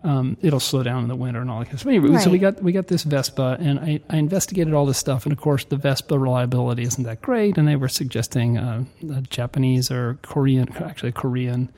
Um, 0.04 0.36
it'll 0.42 0.60
slow 0.60 0.82
down 0.82 1.02
in 1.02 1.08
the 1.08 1.16
winter 1.16 1.40
and 1.40 1.50
all 1.50 1.58
that 1.58 1.66
kind 1.66 1.74
of 1.74 1.80
stuff. 1.80 2.22
So 2.22 2.30
we 2.30 2.38
got 2.38 2.62
we 2.62 2.72
got 2.72 2.86
this 2.86 3.02
Vespa, 3.02 3.56
and 3.60 3.80
I, 3.80 4.00
I 4.08 4.16
investigated 4.16 4.72
all 4.72 4.86
this 4.86 4.98
stuff, 4.98 5.24
and 5.24 5.32
of 5.32 5.40
course 5.40 5.64
the 5.64 5.76
Vespa 5.76 6.18
reliability 6.18 6.82
isn't 6.82 7.04
that 7.04 7.20
great, 7.20 7.58
and 7.58 7.66
they 7.66 7.76
were 7.76 7.88
suggesting 7.88 8.58
uh, 8.58 8.84
a 9.12 9.22
Japanese 9.22 9.90
or 9.90 10.18
Korean, 10.22 10.68
actually 10.76 11.10
a 11.10 11.12
Korean 11.12 11.70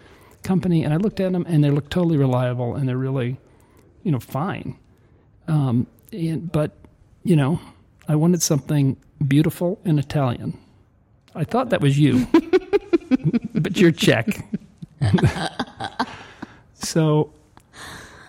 company, 0.43 0.85
and 0.85 0.93
I 0.93 0.99
looked 0.99 1.21
at 1.21 1.33
them, 1.33 1.47
and 1.49 1.65
they 1.65 1.71
look 1.71 1.89
totally 1.89 2.19
reliable, 2.19 2.75
and 2.75 2.89
they're 2.89 2.99
really, 2.99 3.39
you 4.03 4.13
know, 4.13 4.21
fine. 4.21 4.77
Um, 5.49 5.87
and, 6.13 6.51
but 6.53 6.73
you 7.25 7.37
know, 7.37 7.61
I 8.07 8.17
wanted 8.17 8.43
something 8.43 8.97
beautiful 9.27 9.81
and 9.85 9.99
Italian. 9.99 10.59
I 11.35 11.45
thought 11.45 11.71
that 11.71 11.81
was 11.81 11.99
you, 11.99 12.27
but 13.55 13.79
you're 13.79 13.93
Czech. 13.93 14.45
so 16.75 17.33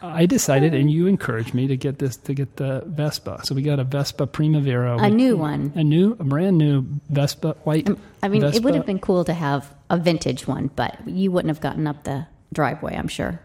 I 0.01 0.25
decided, 0.25 0.73
and 0.73 0.89
you 0.89 1.05
encouraged 1.07 1.53
me 1.53 1.67
to 1.67 1.77
get 1.77 1.99
this 1.99 2.17
to 2.17 2.33
get 2.33 2.55
the 2.57 2.83
Vespa. 2.87 3.41
So 3.43 3.53
we 3.53 3.61
got 3.61 3.79
a 3.79 3.83
Vespa 3.83 4.25
Primavera, 4.27 4.97
A 4.97 5.09
new 5.09 5.37
one. 5.37 5.71
a 5.75 5.83
new, 5.83 6.13
a 6.19 6.23
brand 6.23 6.57
new 6.57 6.85
Vespa 7.09 7.55
white. 7.63 7.87
I 8.23 8.27
mean, 8.27 8.43
it 8.43 8.63
would 8.63 8.73
have 8.75 8.85
been 8.85 8.99
cool 8.99 9.23
to 9.25 9.33
have 9.33 9.73
a 9.89 9.97
vintage 9.97 10.47
one, 10.47 10.71
but 10.75 11.07
you 11.07 11.31
wouldn't 11.31 11.49
have 11.49 11.61
gotten 11.61 11.85
up 11.85 12.03
the 12.03 12.25
driveway, 12.51 12.95
I'm 12.95 13.07
sure. 13.07 13.39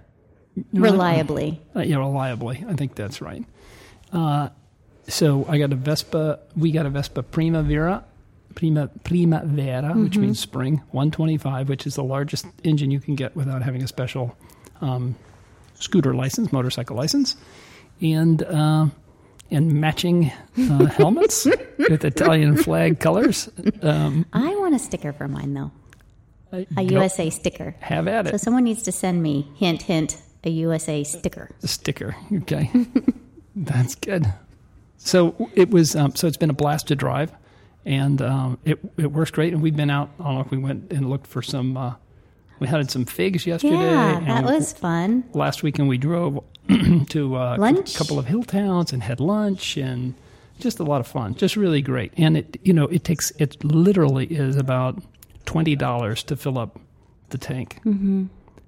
Reliably. 0.73 1.61
Uh, 1.75 1.81
yeah, 1.81 1.97
reliably. 1.97 2.65
I 2.67 2.75
think 2.75 2.95
that's 2.95 3.21
right. 3.21 3.45
Uh, 4.13 4.49
so 5.09 5.45
I 5.49 5.59
got 5.59 5.73
a 5.73 5.77
Vespa. 5.77 6.41
We 6.57 6.73
got 6.73 6.87
a 6.87 6.91
Vespa 6.91 7.23
Primavera, 7.23 8.05
Prima 8.55 8.89
Primavera, 9.05 9.93
which 9.95 10.17
means 10.17 10.41
spring, 10.41 10.79
125, 10.93 11.69
which 11.69 11.87
is 11.87 11.97
the 11.97 12.05
largest 12.05 12.47
engine 12.65 12.91
you 12.91 13.01
can 13.01 13.15
get 13.15 13.37
without 13.37 13.63
having 13.63 13.83
a 13.83 13.87
special 13.89 14.37
um, 14.81 15.17
scooter 15.79 16.15
license, 16.15 16.53
motorcycle 16.53 16.97
license, 16.97 17.37
and 18.01 18.43
uh, 18.43 18.87
and 19.51 19.73
matching 19.81 20.33
uh, 20.59 20.87
helmets 20.87 21.45
with 21.79 22.05
Italian 22.05 22.57
flag 22.57 23.01
colors. 23.01 23.49
Um, 23.83 24.27
I 24.33 24.55
want 24.57 24.75
a 24.75 24.79
sticker 24.79 25.13
for 25.13 25.29
mine, 25.29 25.55
though. 25.55 25.71
A 26.53 26.65
go- 26.65 26.83
USA 26.83 27.29
sticker. 27.31 27.75
Have 27.81 28.09
at 28.09 28.27
it. 28.27 28.31
So 28.31 28.37
someone 28.39 28.65
needs 28.65 28.83
to 28.85 28.93
send 28.93 29.23
me, 29.23 29.51
hint, 29.57 29.83
hint, 29.83 30.21
a 30.45 30.51
USA 30.51 31.05
sticker. 31.05 31.51
A 31.63 31.69
sticker. 31.69 32.17
Okay, 32.33 32.71
that's 33.57 33.95
good. 33.97 34.27
So 34.97 35.51
it 35.55 35.71
was. 35.71 35.95
Um, 35.95 36.15
so 36.15 36.27
it's 36.27 36.37
been 36.37 36.51
a 36.51 36.55
blast 36.55 36.89
to 36.89 36.95
drive, 36.97 37.33
and 37.85 38.23
um, 38.23 38.59
it 38.65 38.79
it 38.97 39.13
works 39.13 39.31
great. 39.31 39.53
And 39.53 39.63
we've 39.63 39.77
been 39.77 39.91
out. 39.91 40.11
I 40.21 40.25
don't 40.25 40.35
know 40.37 40.41
if 40.41 40.51
we 40.51 40.59
went 40.59 40.93
and 40.93 41.11
looked 41.11 41.27
for 41.27 41.43
some. 41.43 41.77
Uh, 41.77 41.95
we 42.59 42.67
had 42.67 42.91
some 42.91 43.05
figs 43.05 43.47
yesterday. 43.47 43.75
Yeah, 43.77 44.21
that 44.27 44.45
was 44.45 44.73
fun. 44.73 45.25
last 45.35 45.63
weekend. 45.63 45.89
We 45.89 45.99
drove 45.99 46.43
to 47.11 47.37
uh, 47.37 47.57
Lunch? 47.59 47.95
a 47.95 47.99
couple 47.99 48.19
of 48.19 48.27
hill 48.27 48.43
towns 48.43 48.93
and 48.93 49.03
had 49.03 49.21
lunch 49.21 49.77
and 49.77 50.15
just 50.59 50.79
a 50.81 50.85
lot 50.85 51.01
of 51.01 51.07
fun. 51.07 51.35
Just 51.35 51.57
really 51.57 51.83
great. 51.83 52.13
And 52.17 52.37
it 52.37 52.57
you 52.63 52.73
know 52.73 52.85
it 52.89 53.05
takes 53.05 53.31
it 53.33 53.63
literally 53.65 54.27
is 54.27 54.57
about 54.57 55.03
twenty 55.45 55.77
dollars 55.77 56.23
to 56.25 56.37
fill 56.37 56.59
up 56.59 56.79
the 57.31 57.39
tank. 57.39 57.81
Mm-hmm. 57.85 58.27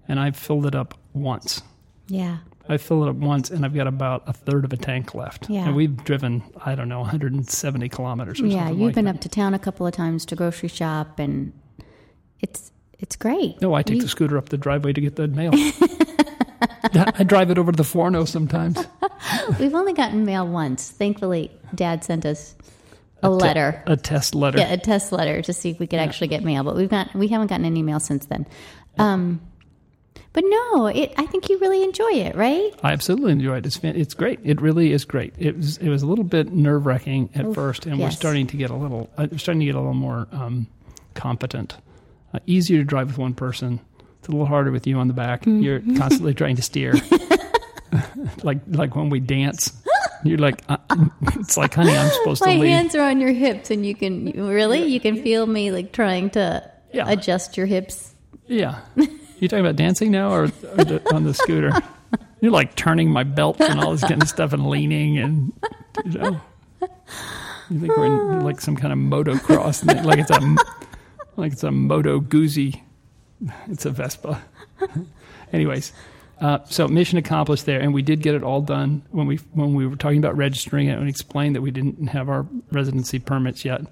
and 0.09 0.21
I've 0.21 0.37
filled 0.37 0.67
it 0.67 0.75
up 0.75 0.95
once. 1.13 1.63
Yeah. 2.09 2.39
I 2.71 2.77
fill 2.77 3.03
it 3.05 3.09
up 3.09 3.17
once, 3.17 3.49
and 3.49 3.65
I've 3.65 3.73
got 3.75 3.87
about 3.87 4.25
a 4.27 4.33
third 4.35 4.67
of 4.67 4.75
a 4.75 4.77
tank 4.77 5.15
left. 5.15 5.49
Yeah. 5.49 5.65
And 5.67 5.75
we've 5.75 5.97
driven, 6.05 6.43
I 6.67 6.75
don't 6.75 6.91
know, 6.91 7.01
170 7.01 7.89
kilometers 7.89 8.43
or 8.43 8.47
Yeah, 8.47 8.59
something 8.67 8.75
you've 8.79 8.87
like 8.89 8.95
been 8.95 9.05
that. 9.07 9.15
up 9.15 9.21
to 9.23 9.29
town 9.31 9.55
a 9.55 9.59
couple 9.59 9.87
of 9.87 9.95
times 9.95 10.27
to 10.27 10.37
grocery 10.37 10.69
shop, 10.69 11.19
and 11.19 11.53
it's 12.41 12.71
it's 12.99 13.17
great. 13.17 13.61
No, 13.61 13.75
I 13.75 13.83
take 13.83 14.01
the 14.01 14.09
scooter 14.09 14.37
up 14.37 14.49
the 14.49 14.59
driveway 14.59 14.93
to 14.93 15.01
get 15.01 15.17
the 15.17 15.29
mail. 15.29 15.53
I 16.95 17.25
drive 17.25 17.51
it 17.51 17.59
over 17.59 17.73
to 17.73 17.77
the 17.77 17.85
Forno 17.85 18.25
sometimes. 18.25 18.79
We've 19.61 19.75
only 19.75 19.93
gotten 19.93 20.25
mail 20.25 20.47
once. 20.47 20.91
Thankfully, 20.91 21.51
Dad 21.75 22.03
sent 22.05 22.25
us 22.25 22.55
a 23.23 23.31
letter, 23.31 23.83
A 23.87 23.97
test 23.97 24.35
letter. 24.35 24.59
yeah, 24.59 24.73
a 24.73 24.77
test 24.77 25.13
letter 25.13 25.43
to 25.43 25.53
see 25.53 25.71
if 25.71 25.79
we 25.79 25.87
could 25.87 25.99
actually 25.99 26.29
get 26.29 26.45
mail. 26.45 26.63
But 26.65 26.77
we've 26.77 26.89
got 26.89 27.15
we 27.15 27.29
haven't 27.29 27.49
gotten 27.49 27.67
any 27.67 27.83
mail 27.83 28.01
since 28.01 28.27
then. 28.27 28.47
Um, 28.97 29.41
but 30.33 30.45
no, 30.47 30.87
it. 30.87 31.13
I 31.17 31.27
think 31.27 31.49
you 31.49 31.59
really 31.59 31.83
enjoy 31.83 32.13
it, 32.13 32.37
right? 32.37 32.73
I 32.83 32.93
absolutely 32.93 33.33
enjoy 33.33 33.57
it. 33.59 33.67
It's 33.67 33.77
fan- 33.77 33.97
it's 33.97 34.15
great. 34.15 34.39
It 34.45 34.61
really 34.61 34.93
is 34.93 35.05
great. 35.05 35.35
It 35.37 35.57
was 35.57 35.79
it 35.79 35.89
was 35.89 36.03
a 36.03 36.07
little 36.07 36.25
bit 36.25 36.53
nerve 36.53 36.87
wracking 36.87 37.31
at 37.35 37.45
Oof, 37.45 37.55
first, 37.57 37.87
and 37.87 37.99
we're 37.99 38.11
starting 38.13 38.47
to 38.49 38.57
get 38.57 38.71
a 38.71 38.77
little 38.77 39.11
uh, 39.19 39.27
starting 39.37 39.61
to 39.61 39.67
get 39.67 39.75
a 39.75 39.79
little 39.79 39.95
more 39.95 40.29
um, 40.33 40.69
competent. 41.15 41.77
Uh, 42.35 42.39
easier 42.47 42.79
to 42.79 42.85
drive 42.85 43.07
with 43.09 43.19
one 43.19 43.35
person. 43.35 43.81
It's 44.19 44.29
a 44.29 44.31
little 44.33 44.47
harder 44.47 44.71
with 44.71 44.87
you 44.87 44.99
on 44.99 45.09
the 45.09 45.15
back. 45.15 45.43
Mm-hmm. 45.43 45.63
You're 45.63 45.81
constantly 45.97 46.35
trying 46.35 46.57
to 46.57 46.63
steer, 46.63 46.95
like 48.43 48.59
like 48.69 48.95
when 48.97 49.11
we 49.11 49.21
dance. 49.21 49.73
You're 50.25 50.39
like, 50.39 50.63
uh, 50.69 50.79
it's 51.37 51.57
like, 51.57 51.75
honey, 51.75 51.97
I'm 51.97 52.11
supposed 52.11 52.45
My 52.45 52.55
to 52.55 52.59
lead. 52.61 52.69
hands 52.71 52.95
are 52.97 53.09
on 53.09 53.21
your 53.21 53.33
hips, 53.33 53.71
and 53.71 53.87
you 53.87 53.95
can 53.95 54.33
really 54.49 54.85
you 54.85 54.99
can 55.01 55.23
feel 55.23 55.47
me 55.47 55.71
like 55.71 55.93
trying 55.93 56.31
to 56.31 56.69
Yeah. 56.93 57.09
adjust 57.09 57.57
your 57.57 57.67
hips. 57.67 58.15
Yeah. 58.47 58.81
You 58.97 59.47
talking 59.47 59.65
about 59.65 59.77
dancing 59.77 60.11
now 60.11 60.31
or, 60.33 60.43
or 60.45 60.49
the, 60.85 61.03
on 61.15 61.23
the 61.23 61.33
scooter? 61.35 61.71
You're 62.41 62.51
like 62.51 62.75
turning 62.75 63.11
my 63.11 63.23
belt 63.23 63.61
and 63.61 63.79
all 63.79 63.93
this 63.93 64.03
kind 64.03 64.21
of 64.21 64.29
stuff 64.29 64.53
and 64.53 64.67
leaning 64.69 65.19
and 65.19 65.53
you 66.05 66.19
know. 66.19 66.41
You 67.71 67.79
think 67.81 67.97
we're 67.97 68.07
in 68.07 68.45
like 68.45 68.61
some 68.61 68.75
kind 68.77 68.93
of 68.93 68.99
motocross 68.99 69.85
like 70.05 70.19
it's 70.19 70.31
a 70.31 70.57
like 71.39 71.53
it's 71.53 71.63
a 71.65 71.71
Moto 71.71 72.21
Guzzi. 72.21 72.83
It's 73.69 73.87
a 73.87 73.91
Vespa. 73.91 74.43
Anyways, 75.53 75.93
uh, 76.41 76.59
so 76.67 76.87
mission 76.89 77.19
accomplished 77.19 77.67
there, 77.67 77.81
and 77.81 77.95
we 77.95 78.03
did 78.03 78.21
get 78.23 78.35
it 78.35 78.43
all 78.43 78.61
done 78.61 79.03
when 79.11 79.27
we 79.27 79.37
when 79.55 79.75
we 79.75 79.87
were 79.87 79.97
talking 79.97 80.19
about 80.19 80.37
registering 80.37 80.89
it 80.89 80.99
and 80.99 81.09
explained 81.09 81.57
that 81.57 81.63
we 81.63 81.71
didn't 81.71 82.09
have 82.09 82.29
our 82.29 82.47
residency 82.71 83.19
permits 83.19 83.65
yet. 83.65 83.83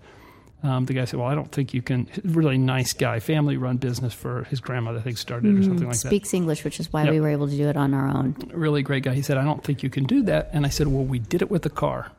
Um, 0.63 0.85
the 0.87 0.95
guy 0.95 1.05
said, 1.05 1.21
"Well, 1.21 1.29
I 1.29 1.35
don't 1.35 1.51
think 1.53 1.75
you 1.75 1.83
can." 1.83 2.09
Really 2.25 2.59
nice 2.59 2.93
guy, 2.93 3.21
family-run 3.21 3.77
business 3.77 4.13
for 4.13 4.45
his 4.45 4.61
grandmother, 4.61 4.99
I 4.99 5.03
think, 5.03 5.19
started 5.19 5.57
or 5.59 5.63
something 5.63 5.87
like 5.87 5.97
that. 6.01 6.09
Speaks 6.09 6.35
English, 6.35 6.65
which 6.65 6.81
is 6.81 6.93
why 6.93 7.05
Yep. 7.05 7.13
we 7.13 7.21
were 7.21 7.29
able 7.29 7.47
to 7.49 7.57
do 7.57 7.69
it 7.69 7.77
on 7.77 7.95
our 7.95 8.09
own. 8.09 8.35
Really 8.53 8.83
great 8.83 9.05
guy. 9.05 9.15
He 9.15 9.23
said, 9.23 9.37
"I 9.39 9.45
don't 9.45 9.63
think 9.63 9.83
you 9.83 9.91
can 9.91 10.05
do 10.05 10.23
that." 10.25 10.51
And 10.53 10.67
I 10.67 10.71
said, 10.71 10.89
"Well, 10.89 11.05
we 11.05 11.19
did 11.21 11.43
it 11.43 11.51
with 11.51 11.63
the 11.63 11.71
car, 11.71 12.11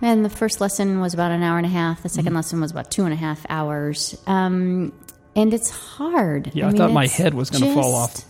And 0.00 0.24
the 0.24 0.30
first 0.30 0.60
lesson 0.60 1.00
was 1.00 1.14
about 1.14 1.30
an 1.32 1.42
hour 1.42 1.56
and 1.58 1.66
a 1.66 1.70
half. 1.70 2.02
The 2.02 2.08
2nd 2.08 2.22
Mm-hmm. 2.24 2.36
lesson 2.36 2.60
was 2.60 2.70
about 2.70 2.90
two 2.90 3.04
and 3.04 3.12
a 3.12 3.16
half 3.16 3.44
hours. 3.48 4.20
Um, 4.26 4.92
and 5.36 5.52
it's 5.54 5.70
hard. 5.70 6.50
Yeah, 6.54 6.66
I 6.66 6.68
mean, 6.68 6.76
thought 6.78 6.92
my 6.92 7.06
head 7.06 7.34
was 7.34 7.50
gonna 7.50 7.72
fall 7.74 7.94
off. 7.94 8.24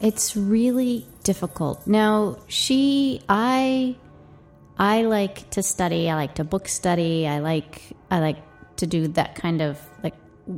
It's 0.00 0.36
really 0.36 1.06
difficult. 1.24 1.86
Now, 1.86 2.38
she, 2.48 3.20
I, 3.28 3.96
I 4.80 5.02
like 5.02 5.50
to 5.50 5.62
study. 5.62 6.08
I 6.08 6.14
like 6.14 6.36
to 6.36 6.44
book 6.44 6.66
study. 6.66 7.28
I 7.28 7.40
like, 7.40 7.82
I 8.10 8.20
like 8.20 8.38
to 8.76 8.86
do 8.86 9.08
that 9.08 9.34
kind 9.34 9.60
of 9.60 9.78
like 10.02 10.14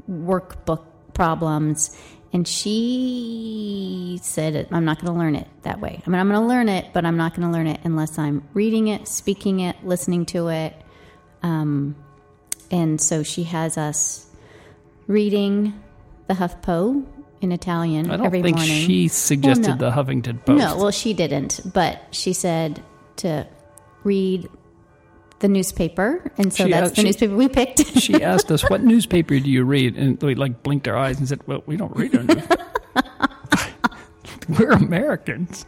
workbook 0.09 0.85
problems. 1.13 1.91
And 2.33 2.47
she 2.47 4.21
said, 4.23 4.69
I'm 4.71 4.85
not 4.85 5.01
going 5.01 5.13
to 5.13 5.19
learn 5.19 5.35
it 5.35 5.49
that 5.63 5.81
way. 5.81 6.01
I 6.07 6.09
mean, 6.09 6.21
I'm 6.21 6.29
going 6.29 6.41
to 6.41 6.47
learn 6.47 6.69
it, 6.69 6.93
but 6.93 7.05
I'm 7.05 7.17
not 7.17 7.35
going 7.35 7.49
to 7.49 7.53
learn 7.53 7.67
it 7.67 7.81
unless 7.83 8.17
I'm 8.17 8.49
reading 8.55 8.87
it, 8.87 9.09
speaking 9.09 9.59
it, 9.59 9.85
listening 9.85 10.25
to 10.27 10.49
it. 10.49 10.81
Um, 11.43 11.97
and 12.71 13.01
so 13.01 13.25
she 13.25 13.43
has 13.43 13.77
us 13.77 14.29
reading 15.09 15.83
the 16.29 16.35
HuffPo 16.35 17.05
in 17.41 17.51
Italian 17.51 18.09
I 18.09 18.19
don't 18.19 18.27
every 18.27 18.41
think 18.41 18.57
morning. 18.57 18.87
she 18.87 19.09
suggested 19.09 19.81
no. 19.81 19.91
the 19.91 19.91
Huffington 19.91 20.45
Post. 20.45 20.59
No, 20.59 20.77
well, 20.77 20.93
she 20.93 21.13
didn't, 21.13 21.61
but 21.75 22.01
she 22.13 22.33
said 22.33 22.81
to 23.17 23.49
read 24.05 24.49
the 25.41 25.49
newspaper, 25.49 26.31
and 26.39 26.53
so 26.53 26.65
She 26.67 26.71
that's 26.71 26.85
asked- 26.87 26.95
the 26.97 27.01
she- 27.03 27.07
newspaper 27.07 27.35
we 27.37 27.49
picked. 27.49 27.87
she 27.99 28.23
asked 28.23 28.51
us, 28.53 28.63
"What 28.71 28.83
newspaper 28.83 29.39
do 29.41 29.51
you 29.51 29.65
read?" 29.65 29.97
And 29.97 30.23
we 30.23 30.35
like 30.35 30.63
blinked 30.63 30.87
our 30.89 30.97
eyes 30.97 31.19
and 31.19 31.29
said, 31.29 31.41
"Well, 31.47 31.63
we 31.67 31.77
don't 31.77 31.95
read 31.97 32.17
our 32.17 32.23
newspaper. 32.23 32.67
We're 34.49 34.73
Americans. 34.73 35.67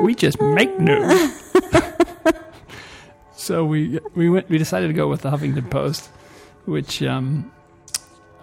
We 0.00 0.14
just 0.14 0.40
make 0.40 0.78
news." 0.78 1.52
so 3.36 3.64
we 3.64 4.00
we 4.14 4.28
went. 4.30 4.48
We 4.48 4.58
decided 4.58 4.88
to 4.88 4.92
go 4.94 5.08
with 5.08 5.22
the 5.22 5.30
Huffington 5.30 5.70
Post, 5.70 6.08
which. 6.64 7.02
Um, 7.02 7.50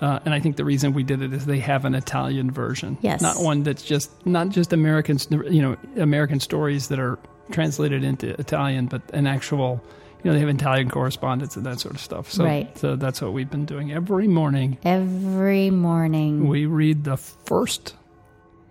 uh, 0.02 0.20
and 0.26 0.34
I 0.34 0.40
think 0.42 0.58
the 0.58 0.66
reason 0.66 0.92
we 0.94 1.04
did 1.04 1.22
it 1.22 1.32
is 1.32 1.46
they 1.46 1.60
have 1.60 1.86
an 1.86 1.96
Italian 1.96 2.52
version, 2.52 2.98
Yes. 3.02 3.22
not 3.22 3.38
one 3.42 3.64
that's 3.64 3.84
just 3.84 4.26
not 4.26 4.50
just 4.50 4.74
American, 4.74 5.18
you 5.50 5.62
know, 5.62 5.78
American 5.96 6.42
stories 6.42 6.90
that 6.90 7.00
are 7.00 7.18
translated 7.54 8.04
into 8.04 8.38
Italian, 8.40 8.88
but 8.88 9.02
an 9.14 9.28
actual, 9.28 9.82
you 10.24 10.30
know, 10.30 10.34
they 10.34 10.40
have 10.40 10.50
Italian 10.50 10.90
correspondence 10.90 11.56
and 11.56 11.66
that 11.66 11.80
sort 11.80 11.96
of 11.96 12.02
stuff. 12.02 12.32
So, 12.32 12.44
Right. 12.44 12.78
so 12.78 12.96
that's 12.96 13.22
what 13.22 13.32
we've 13.32 13.50
been 13.50 13.66
doing 13.66 13.94
every 13.94 14.28
morning. 14.28 14.78
Every 14.84 15.70
morning. 15.70 16.48
We 16.48 16.66
read 16.66 17.04
the 17.06 17.18
first. 17.18 17.96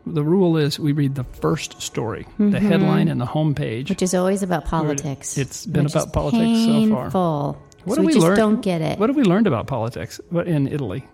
The 0.04 0.24
rule 0.24 0.56
is 0.56 0.80
we 0.80 0.90
read 0.92 1.14
the 1.14 1.24
first 1.24 1.80
story, 1.80 2.26
the 2.36 2.44
mm-hmm. 2.44 2.68
headline 2.68 3.06
and 3.08 3.20
the 3.20 3.26
homepage. 3.26 3.88
which 3.88 4.02
is 4.02 4.14
always 4.14 4.42
about 4.42 4.64
politics. 4.64 5.38
It's 5.38 5.64
been 5.64 5.86
about 5.86 6.12
politics 6.12 6.64
so 6.66 7.10
far. 7.10 7.56
What 7.84 7.94
so 7.94 8.00
have 8.02 8.04
we, 8.04 8.06
we 8.06 8.12
just 8.14 8.24
learned? 8.24 8.36
don't 8.36 8.60
get 8.62 8.80
it. 8.80 8.98
What 8.98 9.08
have 9.08 9.16
we 9.16 9.22
learned 9.22 9.46
about 9.46 9.66
politics 9.68 10.20
What- 10.30 10.48
in 10.48 10.66
Italy? 10.68 11.04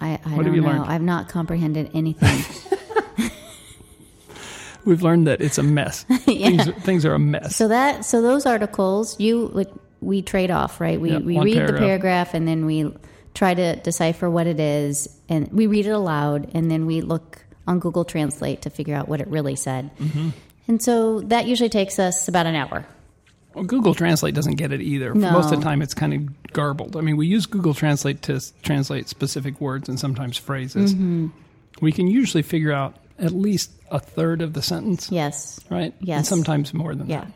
I, 0.00 0.10
I 0.24 0.36
what 0.36 0.44
don't 0.46 0.56
know. 0.56 0.62
learned? 0.62 0.84
I've 0.84 1.02
not 1.02 1.28
comprehended 1.28 1.90
anything. 1.92 2.77
We've 4.84 5.02
learned 5.02 5.26
that 5.26 5.40
it's 5.40 5.58
a 5.58 5.62
mess. 5.62 6.04
Yeah. 6.26 6.62
things, 6.64 6.82
things 6.84 7.04
are 7.04 7.14
a 7.14 7.18
mess. 7.18 7.56
so 7.56 7.68
that 7.68 8.04
so 8.04 8.22
those 8.22 8.46
articles 8.46 9.18
you 9.20 9.48
like 9.52 9.70
we 10.00 10.22
trade 10.22 10.50
off 10.50 10.80
right 10.80 11.00
we 11.00 11.10
Yeah, 11.12 11.18
we 11.18 11.38
read 11.40 11.54
the 11.54 11.58
paragraph. 11.58 11.80
paragraph 11.80 12.34
and 12.34 12.46
then 12.46 12.64
we 12.66 12.94
try 13.34 13.54
to 13.54 13.76
decipher 13.76 14.28
what 14.30 14.46
it 14.46 14.60
is 14.60 15.08
and 15.28 15.50
we 15.52 15.66
read 15.66 15.86
it 15.86 15.90
aloud 15.90 16.50
and 16.54 16.70
then 16.70 16.86
we 16.86 17.00
look 17.00 17.44
on 17.66 17.78
google 17.80 18.04
translate 18.04 18.62
to 18.62 18.70
figure 18.70 18.94
out 18.94 19.08
what 19.08 19.20
it 19.20 19.26
really 19.28 19.56
said 19.56 19.90
Mm-hmm. 19.98 20.28
and 20.68 20.82
so 20.82 21.20
that 21.22 21.46
usually 21.46 21.68
takes 21.68 21.98
us 21.98 22.28
about 22.28 22.46
an 22.46 22.54
hour 22.54 22.86
Well, 23.54 23.64
Google 23.64 23.94
Translate 23.94 24.34
doesn't 24.34 24.54
get 24.56 24.70
it 24.72 24.80
either. 24.82 25.12
No. 25.14 25.32
Most 25.32 25.50
of 25.52 25.58
the 25.58 25.64
time, 25.64 25.82
it's 25.82 25.94
kind 25.94 26.14
of 26.14 26.52
garbled. 26.52 26.96
I 26.96 27.00
mean, 27.00 27.16
we 27.16 27.26
use 27.26 27.46
Google 27.46 27.74
Translate 27.74 28.22
to 28.22 28.38
translate 28.62 29.08
specific 29.08 29.60
words 29.60 29.88
and 29.88 29.98
sometimes 29.98 30.36
phrases. 30.36 30.94
Mm-hmm. 30.94 31.28
We 31.80 31.90
can 31.90 32.06
usually 32.06 32.42
figure 32.42 32.70
out 32.72 32.94
at 33.18 33.32
least 33.32 33.70
a 33.90 33.98
third 33.98 34.42
of 34.42 34.52
the 34.52 34.62
sentence, 34.62 35.08
Yes. 35.10 35.60
right? 35.70 35.94
Yes. 36.00 36.18
And 36.18 36.26
sometimes 36.26 36.72
more 36.74 36.94
than 36.94 37.08
Yeah. 37.08 37.20
that. 37.24 37.32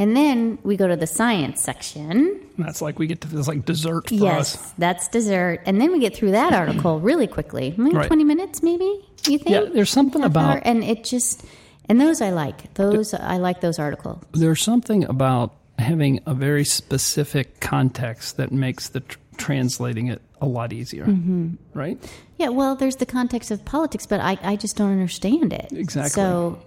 And 0.00 0.16
then 0.16 0.58
we 0.62 0.76
go 0.76 0.86
to 0.86 0.94
the 0.94 1.08
science 1.08 1.60
section. 1.60 2.40
That's 2.56 2.80
like 2.80 3.00
we 3.00 3.08
get 3.08 3.20
to 3.22 3.28
this 3.28 3.48
like 3.48 3.64
dessert 3.64 4.08
for 4.08 4.14
Yes, 4.14 4.54
us. 4.54 4.72
that's 4.78 5.08
dessert. 5.08 5.60
And 5.66 5.80
then 5.80 5.90
we 5.90 5.98
get 5.98 6.14
through 6.16 6.30
that 6.32 6.52
article 6.52 7.00
really 7.10 7.26
quickly. 7.26 7.74
Maybe 7.76 7.96
Right. 7.96 8.06
20 8.06 8.22
minutes, 8.24 8.62
maybe? 8.62 8.84
You 9.26 9.38
think? 9.38 9.48
Yeah, 9.48 9.64
there's 9.72 9.90
something 9.90 10.22
Half 10.22 10.36
hour? 10.36 10.50
about 10.58 10.62
And 10.66 10.84
it 10.84 11.02
just, 11.02 11.44
and 11.88 12.00
those 12.00 12.20
I 12.20 12.30
like. 12.30 12.74
Those, 12.74 13.12
I 13.12 13.38
like 13.38 13.60
those 13.60 13.80
articles. 13.80 14.22
there's 14.32 14.62
something 14.62 15.02
about 15.04 15.54
having 15.80 16.20
a 16.26 16.34
very 16.34 16.64
specific 16.64 17.58
context 17.60 18.36
that 18.36 18.52
makes 18.52 18.88
the 18.90 19.00
tr- 19.00 19.18
translating 19.36 20.06
it 20.08 20.22
a 20.40 20.46
lot 20.46 20.72
easier, 20.72 21.04
Mm-hmm. 21.06 21.54
right? 21.74 21.98
Yeah, 22.36 22.48
well, 22.50 22.76
there's 22.76 22.96
the 22.96 23.06
context 23.06 23.50
of 23.50 23.64
politics, 23.64 24.06
but 24.06 24.20
I, 24.20 24.38
I 24.42 24.56
just 24.56 24.76
don't 24.76 24.92
understand 24.92 25.52
it. 25.52 25.68
Exactly. 25.72 26.10
So, 26.10 26.62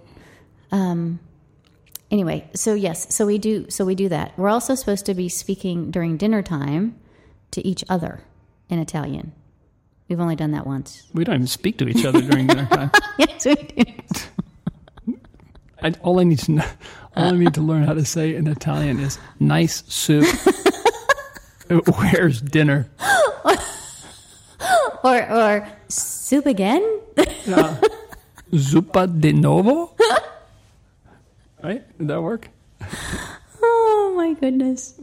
um, 0.70 1.18
anyway, 2.10 2.48
so 2.54 2.74
yes, 2.74 3.14
so 3.14 3.24
we 3.26 3.38
do, 3.38 3.68
so 3.70 3.84
we 3.84 3.94
do 3.94 4.08
that. 4.10 4.36
We're 4.38 4.48
also 4.50 4.74
supposed 4.74 5.06
to 5.06 5.14
be 5.14 5.28
speaking 5.28 5.90
during 5.90 6.16
dinner 6.16 6.42
time 6.42 6.96
to 7.52 7.66
each 7.66 7.82
other 7.88 8.20
in 8.68 8.78
Italian. 8.78 9.32
We've 10.08 10.20
only 10.20 10.36
done 10.36 10.50
that 10.50 10.66
once. 10.66 11.08
We 11.14 11.24
don't 11.24 11.36
even 11.36 11.46
speak 11.46 11.78
to 11.78 11.88
each 11.88 12.04
other 12.04 12.20
during 12.20 12.46
dinner 12.46 12.66
time. 12.66 12.90
yes, 13.18 13.46
we 13.46 13.54
do. 13.54 13.84
I, 15.82 15.90
all 16.02 16.20
I 16.20 16.24
need 16.24 16.38
to 16.40 16.52
know, 16.52 16.64
all 17.16 17.32
I 17.34 17.36
need 17.36 17.54
to 17.54 17.60
learn 17.62 17.84
how 17.84 17.94
to 17.94 18.04
say 18.04 18.34
in 18.36 18.46
Italian 18.46 19.00
is 19.00 19.18
"nice 19.40 19.82
soup." 19.92 20.26
Where's 21.98 22.40
dinner? 22.40 22.88
Or, 25.04 25.18
or 25.30 25.68
soup 25.88 26.46
again? 26.46 26.80
Zuppa 28.52 29.06
de 29.20 29.32
novo. 29.32 29.90
Right? 31.62 31.82
Did 31.98 32.08
that 32.08 32.20
work? 32.22 32.48
oh 33.62 34.14
my 34.16 34.34
goodness. 34.34 34.94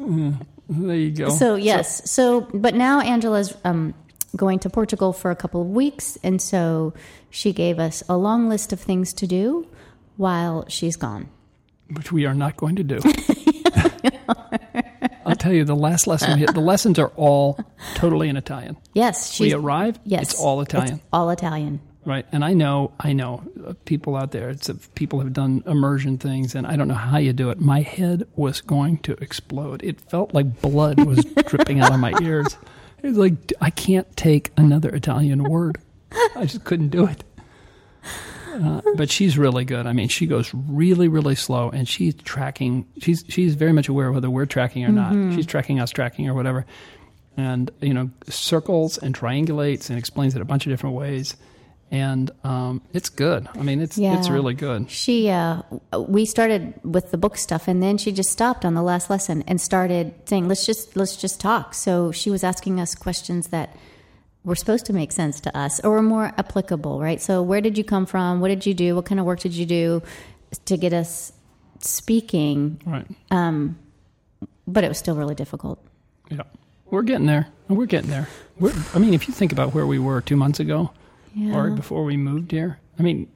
There 0.70 0.96
you 0.96 1.12
go. 1.12 1.30
So 1.30 1.56
yes, 1.56 2.10
so 2.12 2.42
but 2.54 2.76
now 2.76 3.00
Angela's 3.00 3.56
um, 3.64 3.94
going 4.36 4.60
to 4.60 4.70
Portugal 4.70 5.14
for 5.14 5.32
a 5.32 5.36
couple 5.38 5.62
of 5.62 5.68
weeks, 5.68 6.18
and 6.22 6.42
so 6.42 6.94
she 7.30 7.54
gave 7.54 7.80
us 7.80 8.04
a 8.10 8.18
long 8.18 8.50
list 8.50 8.74
of 8.74 8.80
things 8.82 9.14
to 9.14 9.28
do 9.28 9.68
while 10.18 10.66
she's 10.68 10.98
gone. 10.98 11.30
which 11.96 12.12
we 12.12 12.26
are 12.26 12.34
not 12.36 12.58
going 12.58 12.76
to 12.76 12.84
do. 12.84 13.00
I'll 15.40 15.44
tell 15.44 15.54
you, 15.54 15.64
the 15.64 15.74
last 15.76 16.06
lesson, 16.06 16.34
we 16.34 16.42
had, 16.42 16.54
the 16.54 16.60
lessons 16.60 17.00
are 17.00 17.14
all 17.16 17.58
totally 17.96 18.28
in 18.28 18.36
Italian. 18.36 18.76
Yes, 18.94 19.40
We 19.40 19.46
she's 19.46 19.54
arrive, 19.54 19.98
yes, 20.04 20.32
it's 20.34 20.40
all 20.42 20.60
Italian, 20.60 20.96
It's 20.96 21.04
all 21.14 21.30
Italian. 21.30 21.80
right? 22.04 22.26
And 22.34 22.44
I 22.44 22.54
know, 22.54 22.92
I 23.00 23.14
know, 23.14 23.44
uh, 23.66 23.74
people 23.86 24.18
out 24.18 24.32
there, 24.32 24.50
it's 24.50 24.70
uh, 24.70 24.74
people 24.96 25.22
have 25.22 25.32
done 25.32 25.64
immersion 25.66 26.18
things, 26.18 26.56
and 26.56 26.68
I 26.68 26.76
don't 26.76 26.90
know 26.90 26.94
how 26.94 27.20
you 27.20 27.32
do 27.32 27.52
it. 27.52 27.62
My 27.62 27.80
head 27.80 28.28
was 28.36 28.60
going 28.60 28.98
to 29.00 29.14
explode. 29.24 29.82
It 29.82 30.02
felt 30.02 30.34
like 30.34 30.62
blood 30.62 31.06
was 31.06 31.24
dripping 31.48 31.80
out 31.80 31.94
of 31.94 32.02
my 32.02 32.14
ears. 32.22 32.58
It 33.02 33.08
was 33.08 33.18
like 33.18 33.54
I 33.62 33.70
can't 33.70 34.14
take 34.18 34.52
another 34.58 34.90
Italian 34.90 35.44
word. 35.50 35.78
I 36.36 36.42
just 36.48 36.66
couldn't 36.66 36.90
do 36.90 37.06
it. 37.06 37.24
Uh, 38.50 38.82
but 38.96 39.10
she's 39.10 39.38
really 39.38 39.66
good. 39.66 39.86
I 39.86 39.94
mean, 39.94 40.08
she 40.08 40.26
goes 40.26 40.52
really, 40.54 41.08
really 41.08 41.36
slow, 41.36 41.70
and 41.70 41.88
she's 41.88 42.16
tracking. 42.16 42.88
She's 43.00 43.24
she's 43.28 43.56
very 43.56 43.74
much 43.74 43.88
aware 43.88 44.08
of 44.08 44.16
whether 44.16 44.30
we're 44.30 44.46
tracking 44.46 44.84
or 44.86 44.90
not. 44.92 45.14
She's 45.36 45.46
tracking 45.46 45.80
us, 45.80 45.92
tracking 45.92 46.28
or 46.28 46.34
whatever, 46.34 46.66
and 47.38 47.72
you 47.82 47.94
know, 47.94 48.10
circles 48.28 48.98
and 48.98 49.16
triangulates 49.16 49.90
and 49.90 49.98
explains 49.98 50.36
it 50.36 50.42
a 50.42 50.46
bunch 50.46 50.66
of 50.66 50.72
different 50.72 50.96
ways, 50.96 51.36
and 51.92 52.32
um, 52.44 52.82
it's 52.94 53.10
good. 53.10 53.48
I 53.54 53.62
mean, 53.62 53.82
it's 53.82 53.98
it's 54.18 54.30
really 54.30 54.54
good. 54.54 54.90
She, 54.90 55.30
uh, 55.30 55.62
we 55.98 56.26
started 56.26 56.74
with 56.84 57.12
the 57.12 57.18
book 57.18 57.38
stuff, 57.38 57.68
and 57.68 57.82
then 57.82 57.98
she 57.98 58.12
just 58.12 58.32
stopped 58.32 58.66
on 58.66 58.74
the 58.74 58.84
last 58.84 59.10
lesson 59.10 59.44
and 59.48 59.60
started 59.62 60.14
saying, 60.26 60.48
"Let's 60.48 60.66
just 60.66 60.96
let's 60.96 61.16
just 61.18 61.40
talk." 61.40 61.74
So 61.74 62.12
she 62.12 62.30
was 62.30 62.44
asking 62.44 62.80
us 62.80 62.96
questions 62.96 63.48
that 63.48 63.76
were 64.44 64.56
supposed 64.56 64.86
to 64.86 64.94
make 64.94 65.12
sense 65.12 65.40
to 65.42 65.56
us 65.58 65.80
or 65.84 65.92
were 65.92 66.02
more 66.02 66.34
applicable, 66.38 67.00
right? 67.00 67.22
So, 67.22 67.42
where 67.44 67.62
did 67.62 67.78
you 67.78 67.84
come 67.84 68.06
from? 68.06 68.40
What 68.42 68.48
did 68.50 68.66
you 68.66 68.74
do? 68.74 68.96
What 68.96 69.06
kind 69.06 69.20
of 69.20 69.26
work 69.26 69.40
did 69.42 69.54
you 69.54 69.66
do 69.66 70.02
to 70.66 70.78
get 70.78 70.94
us 70.94 71.32
speaking? 71.80 72.82
Right? 72.86 73.06
Um, 73.32 73.78
But 74.68 74.84
it 74.84 74.88
was 74.88 74.98
still 75.00 75.16
really 75.16 75.36
difficult. 75.36 75.84
Yeah, 76.30 76.44
we're 76.92 77.02
getting 77.04 77.26
there. 77.26 77.48
We're 77.68 77.86
getting 77.88 78.10
there. 78.12 78.28
We're, 78.60 78.74
I 78.94 79.00
mean, 79.00 79.14
if 79.14 79.28
you 79.28 79.34
think 79.34 79.52
about 79.52 79.74
where 79.74 79.86
we 79.88 79.98
were 80.00 80.22
two 80.22 80.36
months 80.38 80.60
ago, 80.60 80.92
Yeah. 81.36 81.56
or 81.58 81.72
before 81.72 82.04
we 82.06 82.18
moved 82.18 82.52
here, 82.52 82.80
I 83.00 83.04
mean, 83.04 83.28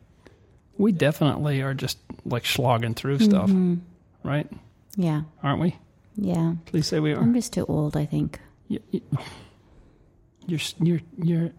we 0.77 0.91
definitely 0.91 1.61
are 1.61 1.73
just 1.73 1.97
like 2.25 2.45
slogging 2.45 2.93
through 2.93 3.19
stuff, 3.19 3.49
right? 4.23 4.47
Yeah, 4.95 5.23
Aren't 5.41 5.59
we? 5.61 5.75
yeah. 6.15 6.53
Please 6.65 6.85
say 6.87 6.99
we 6.99 7.13
are. 7.13 7.19
I'm 7.21 7.33
just 7.33 7.51
too 7.53 7.65
old, 7.67 7.97
I 7.97 8.05
think. 8.05 8.39
You, 8.67 8.79
you're 10.47 10.59
you're 10.81 10.99
you're 11.21 11.49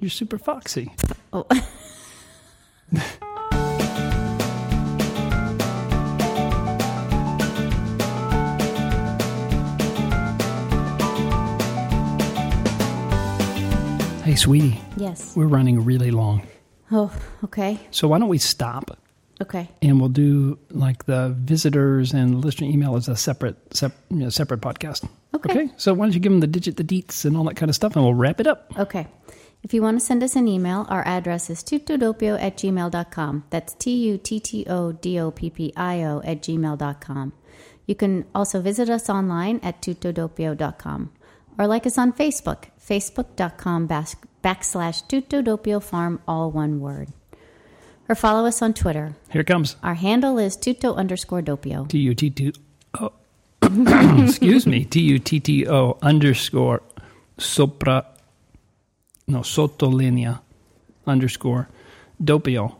you're 0.00 0.10
super 0.10 0.38
foxy. 0.38 0.92
Oh. 1.32 1.46
Hey, 14.24 14.36
sweetie, 14.36 14.80
Yes. 14.96 15.36
we're 15.36 15.46
running 15.46 15.84
really 15.84 16.10
long, 16.10 16.42
Oh, 16.90 17.12
okay. 17.44 17.78
so 17.90 18.08
why 18.08 18.18
don't 18.18 18.30
we 18.30 18.38
stop 18.38 18.96
Okay. 19.42 19.68
and 19.82 20.00
we'll 20.00 20.08
do 20.08 20.58
like 20.70 21.04
the 21.04 21.34
visitors 21.38 22.14
and 22.14 22.42
listener 22.42 22.66
email 22.68 22.96
as 22.96 23.06
a 23.06 23.16
separate 23.16 23.56
sep, 23.76 23.92
you 24.08 24.16
know, 24.16 24.28
separate 24.30 24.62
podcast. 24.62 25.06
Okay. 25.34 25.70
So 25.76 25.94
why 25.94 26.06
don't 26.06 26.14
you 26.14 26.20
give 26.20 26.32
them 26.32 26.40
the 26.40 26.46
digit, 26.46 26.76
the 26.76 26.84
deets, 26.84 27.24
and 27.24 27.36
all 27.36 27.44
that 27.44 27.56
kind 27.56 27.68
of 27.68 27.74
stuff, 27.74 27.96
and 27.96 28.04
we'll 28.04 28.14
wrap 28.14 28.40
it 28.40 28.46
up. 28.46 28.72
Okay. 28.78 29.06
If 29.62 29.72
you 29.72 29.80
want 29.80 29.98
to 29.98 30.04
send 30.04 30.22
us 30.22 30.36
an 30.36 30.46
email, 30.46 30.86
our 30.90 31.06
address 31.06 31.48
is 31.48 31.62
tuttodoppio 31.62 32.40
at 32.40 32.58
gmail.com. 32.58 33.44
That's 33.48 33.72
T 33.74 33.96
U 34.10 34.18
T 34.18 34.38
T 34.38 34.66
O 34.68 34.92
D 34.92 35.18
O 35.18 35.30
P 35.30 35.48
P 35.50 35.72
I 35.76 36.02
O 36.02 36.20
at 36.24 36.42
gmail.com. 36.42 37.32
You 37.86 37.94
can 37.94 38.26
also 38.34 38.60
visit 38.60 38.90
us 38.90 39.08
online 39.08 39.60
at 39.62 39.80
tuttodoppio.com 39.80 41.12
or 41.58 41.66
like 41.66 41.86
us 41.86 41.98
on 41.98 42.12
Facebook, 42.12 42.64
facebook.com 42.80 43.88
backslash 43.88 45.04
tuttodoppio 45.08 45.82
farm, 45.82 46.20
all 46.28 46.50
one 46.50 46.80
word. 46.80 47.08
Or 48.08 48.14
follow 48.14 48.46
us 48.46 48.60
on 48.60 48.74
Twitter. 48.74 49.16
Here 49.30 49.40
it 49.40 49.46
comes. 49.46 49.76
Our 49.82 49.94
handle 49.94 50.38
is 50.38 50.56
tutto 50.56 50.94
underscore 50.94 51.40
doppio. 51.40 51.88
T 51.88 51.98
U 51.98 52.14
T 52.14 52.28
T 52.28 52.52
O. 53.00 53.12
Excuse 54.24 54.66
me. 54.66 54.84
T 54.84 55.00
U 55.00 55.18
T 55.18 55.40
T 55.40 55.66
O 55.68 55.98
underscore 56.02 56.82
sopra. 57.38 58.04
No, 59.26 59.40
sottolinea 59.40 60.40
underscore 61.06 61.68
doppio. 62.22 62.76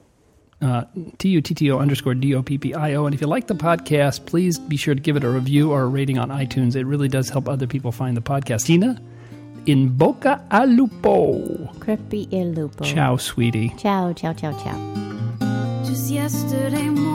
Uh, 0.61 0.85
T 1.19 1.29
U 1.31 1.41
T 1.41 1.55
T 1.55 1.71
O 1.71 1.79
underscore 1.79 2.15
D 2.15 2.35
O 2.35 2.43
P 2.43 2.59
P 2.59 2.75
I 2.75 2.95
O. 2.95 3.07
And 3.07 3.15
if 3.15 3.21
you 3.21 3.27
like 3.27 3.47
the 3.47 3.55
podcast, 3.55 4.27
please 4.27 4.59
be 4.59 4.77
sure 4.77 4.95
to 4.95 5.01
give 5.01 5.17
it 5.17 5.25
a 5.25 5.29
review 5.29 5.73
or 5.73 5.83
a 5.83 5.87
rating 5.87 6.19
on 6.19 6.29
iTunes. 6.29 6.77
It 6.77 6.85
really 6.85 7.09
does 7.09 7.29
help 7.29 7.49
other 7.49 7.67
people 7.67 7.93
find 7.93 8.17
the 8.17 8.23
podcast. 8.23 8.67
Tina, 8.67 9.01
in 9.67 9.91
bocca 9.97 10.43
al 10.51 10.69
lupo. 10.69 11.71
Crepi 11.79 12.29
il 12.31 12.53
lupo. 12.53 12.85
Ciao, 12.85 13.17
sweetie. 13.17 13.75
Ciao, 13.79 14.13
ciao, 14.13 14.33
ciao, 14.35 14.53
ciao. 14.59 15.83
Just 15.85 16.11
yesterday 16.11 16.89
morning, 16.89 17.14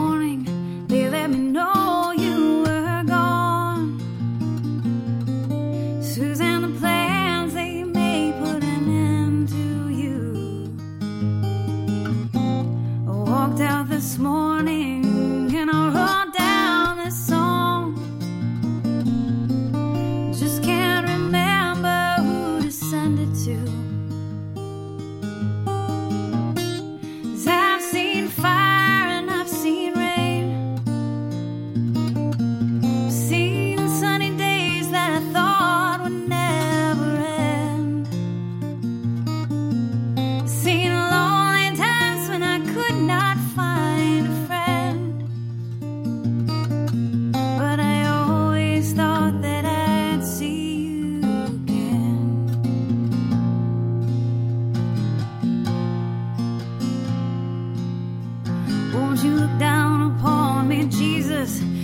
truth 61.40 61.79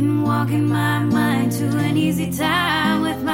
been 0.00 0.22
walking 0.22 0.68
my 0.68 0.98
mind 1.04 1.52
to 1.52 1.64
an 1.78 1.96
easy 1.96 2.28
time 2.28 3.00
with 3.02 3.22
my 3.22 3.33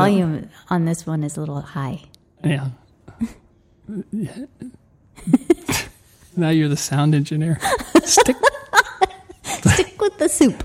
volume 0.00 0.48
on 0.68 0.84
this 0.84 1.06
one 1.06 1.24
is 1.24 1.36
a 1.36 1.40
little 1.40 1.60
high. 1.60 2.02
Yeah. 2.44 2.68
now 6.36 6.50
you're 6.50 6.68
the 6.68 6.76
sound 6.76 7.14
engineer. 7.14 7.58
Stick. 8.04 8.36
Stick 9.42 10.00
with 10.00 10.18
the 10.18 10.28
soup. 10.28 10.62